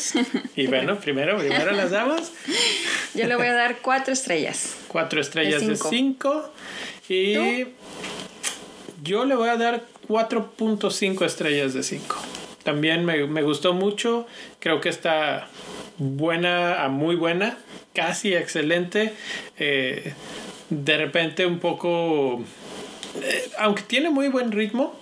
Y 0.57 0.67
bueno, 0.67 0.99
primero, 1.01 1.39
primero 1.39 1.71
las 1.71 1.91
damos. 1.91 2.33
Yo 3.15 3.27
le 3.27 3.37
voy 3.37 3.47
a 3.47 3.55
dar 3.55 3.79
cuatro 3.79 4.13
estrellas. 4.13 4.77
Cuatro 4.89 5.21
estrellas 5.21 5.67
de 5.67 5.77
cinco. 5.77 6.53
y 7.09 7.67
yo 9.03 9.25
le 9.25 9.37
voy 9.37 9.49
a 9.49 9.57
dar 9.57 9.85
4.5 10.09 11.25
estrellas 11.25 11.73
de 11.73 11.83
5. 11.83 12.17
También 12.65 13.05
me, 13.05 13.27
me, 13.27 13.43
gustó 13.43 13.73
mucho. 13.73 14.27
Creo 14.59 14.81
que 14.81 14.89
está 14.89 15.49
buena 15.99 16.83
a 16.83 16.89
muy 16.89 17.15
buena. 17.15 17.59
Casi 17.95 18.35
excelente. 18.35 19.15
Eh, 19.59 20.13
de 20.71 20.97
repente 20.97 21.47
un 21.47 21.61
poco... 21.61 22.43
Eh, 23.23 23.51
aunque 23.59 23.83
tiene 23.83 24.11
muy 24.11 24.29
buen 24.29 24.53
ritmo, 24.53 24.99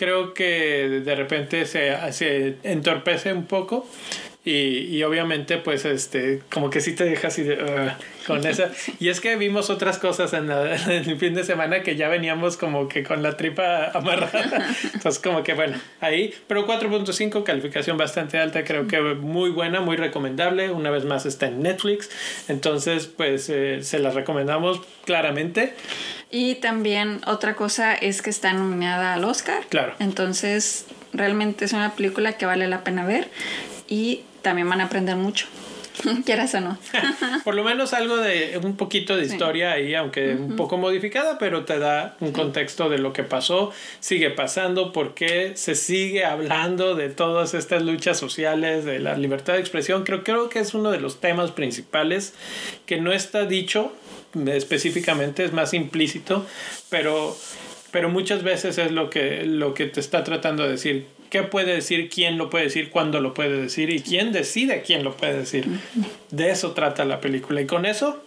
creo 0.00 0.32
que 0.32 1.02
de 1.04 1.14
repente 1.14 1.66
se, 1.66 1.94
se 2.12 2.56
entorpece 2.62 3.34
un 3.34 3.44
poco. 3.44 3.86
Y, 4.42 4.96
y, 4.96 5.02
obviamente 5.02 5.58
pues 5.58 5.84
este 5.84 6.40
como 6.50 6.70
que 6.70 6.80
sí 6.80 6.94
te 6.94 7.04
deja 7.04 7.28
así 7.28 7.42
de, 7.42 7.62
uh, 7.62 8.26
con 8.26 8.46
esa. 8.46 8.70
Y 8.98 9.10
es 9.10 9.20
que 9.20 9.36
vimos 9.36 9.68
otras 9.68 9.98
cosas 9.98 10.32
en, 10.32 10.50
en, 10.50 11.10
el 11.10 11.18
fin 11.18 11.34
de 11.34 11.44
semana 11.44 11.82
que 11.82 11.96
ya 11.96 12.08
veníamos 12.08 12.56
como 12.56 12.88
que 12.88 13.02
con 13.02 13.22
la 13.22 13.36
tripa 13.36 13.90
amarrada. 13.94 14.74
Entonces 14.94 15.20
como 15.22 15.42
que 15.42 15.52
bueno 15.52 15.76
ahí. 16.00 16.32
Pero 16.46 16.66
4.5 16.66 17.42
calificación 17.44 17.98
bastante 17.98 18.38
alta 18.38 18.64
creo 18.64 18.86
que 18.86 19.00
muy 19.00 19.50
buena 19.50 19.82
muy 19.82 19.96
recomendable. 19.96 20.70
Una 20.70 20.90
vez 20.90 21.04
más 21.04 21.26
está 21.26 21.46
en 21.46 21.62
Netflix. 21.62 22.08
Entonces 22.48 23.08
pues 23.08 23.50
eh, 23.50 23.82
se 23.82 23.98
la 23.98 24.10
recomendamos 24.10 24.80
claramente. 25.04 25.74
Y 26.30 26.54
también 26.56 27.20
otra 27.26 27.56
cosa 27.56 27.94
es 27.94 28.22
que 28.22 28.30
está 28.30 28.52
nominada 28.52 29.14
al 29.14 29.24
Oscar. 29.24 29.64
Claro. 29.68 29.94
Entonces, 29.98 30.86
realmente 31.12 31.64
es 31.64 31.72
una 31.72 31.94
película 31.94 32.34
que 32.34 32.46
vale 32.46 32.68
la 32.68 32.84
pena 32.84 33.04
ver. 33.04 33.28
Y 33.88 34.22
también 34.42 34.68
van 34.68 34.80
a 34.80 34.84
aprender 34.84 35.16
mucho. 35.16 35.46
Quieras 36.24 36.54
o 36.54 36.60
no. 36.60 36.78
Por 37.44 37.54
lo 37.54 37.64
menos 37.64 37.92
algo 37.92 38.16
de 38.16 38.58
un 38.62 38.76
poquito 38.76 39.16
de 39.16 39.26
historia 39.26 39.72
ahí, 39.72 39.94
aunque 39.94 40.34
un 40.34 40.56
poco 40.56 40.78
modificada, 40.78 41.38
pero 41.38 41.64
te 41.64 41.78
da 41.78 42.16
un 42.20 42.32
contexto 42.32 42.88
de 42.88 42.98
lo 42.98 43.12
que 43.12 43.22
pasó, 43.22 43.72
sigue 44.00 44.30
pasando, 44.30 44.92
por 44.92 45.14
qué 45.14 45.52
se 45.56 45.74
sigue 45.74 46.24
hablando 46.24 46.94
de 46.94 47.08
todas 47.08 47.54
estas 47.54 47.82
luchas 47.82 48.18
sociales, 48.18 48.84
de 48.84 48.98
la 48.98 49.16
libertad 49.16 49.54
de 49.54 49.60
expresión. 49.60 50.04
Creo, 50.04 50.24
creo 50.24 50.48
que 50.48 50.60
es 50.60 50.74
uno 50.74 50.90
de 50.90 51.00
los 51.00 51.20
temas 51.20 51.50
principales 51.50 52.34
que 52.86 53.00
no 53.00 53.12
está 53.12 53.44
dicho 53.44 53.92
específicamente, 54.46 55.44
es 55.44 55.52
más 55.52 55.74
implícito, 55.74 56.46
pero, 56.88 57.36
pero 57.90 58.08
muchas 58.08 58.42
veces 58.42 58.78
es 58.78 58.90
lo 58.90 59.10
que, 59.10 59.44
lo 59.44 59.74
que 59.74 59.86
te 59.86 60.00
está 60.00 60.24
tratando 60.24 60.64
de 60.64 60.70
decir. 60.70 61.06
¿Qué 61.30 61.42
puede 61.44 61.74
decir? 61.74 62.10
¿Quién 62.10 62.38
lo 62.38 62.50
puede 62.50 62.64
decir? 62.64 62.90
¿Cuándo 62.90 63.20
lo 63.20 63.34
puede 63.34 63.62
decir? 63.62 63.90
¿Y 63.90 64.00
quién 64.00 64.32
decide 64.32 64.82
quién 64.82 65.04
lo 65.04 65.16
puede 65.16 65.38
decir? 65.38 65.66
De 66.30 66.50
eso 66.50 66.72
trata 66.72 67.04
la 67.04 67.20
película. 67.20 67.60
Y 67.60 67.66
con 67.66 67.86
eso 67.86 68.24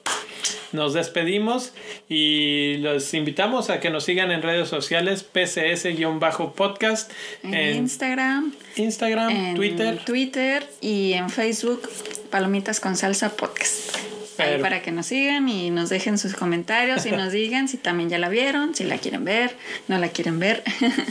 nos 0.71 0.93
despedimos 0.93 1.73
y 2.09 2.77
los 2.77 3.13
invitamos 3.13 3.69
a 3.69 3.79
que 3.79 3.89
nos 3.89 4.05
sigan 4.05 4.31
en 4.31 4.41
redes 4.41 4.69
sociales 4.69 5.23
PCS-podcast. 5.23 7.11
En, 7.43 7.53
en, 7.53 7.75
Instagram. 7.77 8.53
Instagram, 8.77 9.29
en 9.29 9.55
Twitter. 9.55 9.99
Twitter 10.05 10.67
y 10.81 11.13
en 11.13 11.29
Facebook 11.29 11.81
Palomitas 12.29 12.79
con 12.79 12.95
Salsa 12.95 13.35
Podcast. 13.35 14.12
Ahí 14.37 14.59
para 14.59 14.81
que 14.81 14.91
nos 14.91 15.07
sigan 15.07 15.47
y 15.49 15.69
nos 15.69 15.89
dejen 15.89 16.17
sus 16.17 16.33
comentarios 16.33 17.05
y 17.05 17.11
nos 17.11 17.31
digan 17.31 17.67
si 17.67 17.77
también 17.77 18.09
ya 18.09 18.19
la 18.19 18.29
vieron, 18.29 18.75
si 18.75 18.83
la 18.83 18.97
quieren 18.97 19.25
ver, 19.25 19.55
no 19.87 19.97
la 19.97 20.09
quieren 20.09 20.39
ver. 20.39 20.63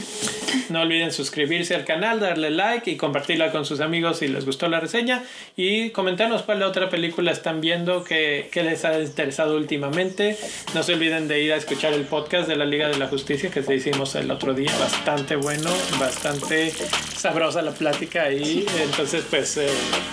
no 0.69 0.81
olviden 0.81 1.11
suscribirse 1.11 1.75
al 1.75 1.85
canal, 1.85 2.19
darle 2.19 2.49
like 2.49 2.89
y 2.89 2.97
compartirla 2.97 3.51
con 3.51 3.65
sus 3.65 3.79
amigos 3.79 4.19
si 4.19 4.27
les 4.27 4.45
gustó 4.45 4.67
la 4.67 4.79
reseña 4.79 5.23
y 5.55 5.91
comentarnos 5.91 6.43
cuál 6.43 6.63
otra 6.63 6.89
película 6.89 7.31
están 7.31 7.61
viendo 7.61 8.03
que, 8.03 8.49
que 8.51 8.63
les 8.63 8.85
ha 8.85 8.99
interesado 8.99 9.55
últimamente. 9.57 10.37
No 10.73 10.83
se 10.83 10.93
olviden 10.93 11.27
de 11.27 11.41
ir 11.41 11.53
a 11.53 11.57
escuchar 11.57 11.93
el 11.93 12.03
podcast 12.03 12.47
de 12.47 12.55
la 12.55 12.65
Liga 12.65 12.87
de 12.87 12.97
la 12.97 13.07
Justicia 13.07 13.49
que 13.49 13.61
te 13.61 13.75
hicimos 13.75 14.15
el 14.15 14.29
otro 14.31 14.53
día, 14.53 14.71
bastante 14.79 15.35
bueno, 15.35 15.69
bastante 15.99 16.71
sabrosa 17.15 17.61
la 17.61 17.71
plática 17.71 18.23
ahí. 18.23 18.65
Entonces, 18.81 19.23
pues 19.29 19.57
eh, 19.57 19.67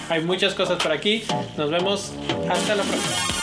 hay 0.09 0.23
muchas 0.23 0.55
cosas 0.55 0.83
por 0.83 0.93
aquí. 0.93 1.23
Nos 1.57 1.71
vemos 1.71 2.13
hasta 2.49 2.75
la 2.75 2.83
próxima. 2.83 3.00
Bye. 3.09 3.40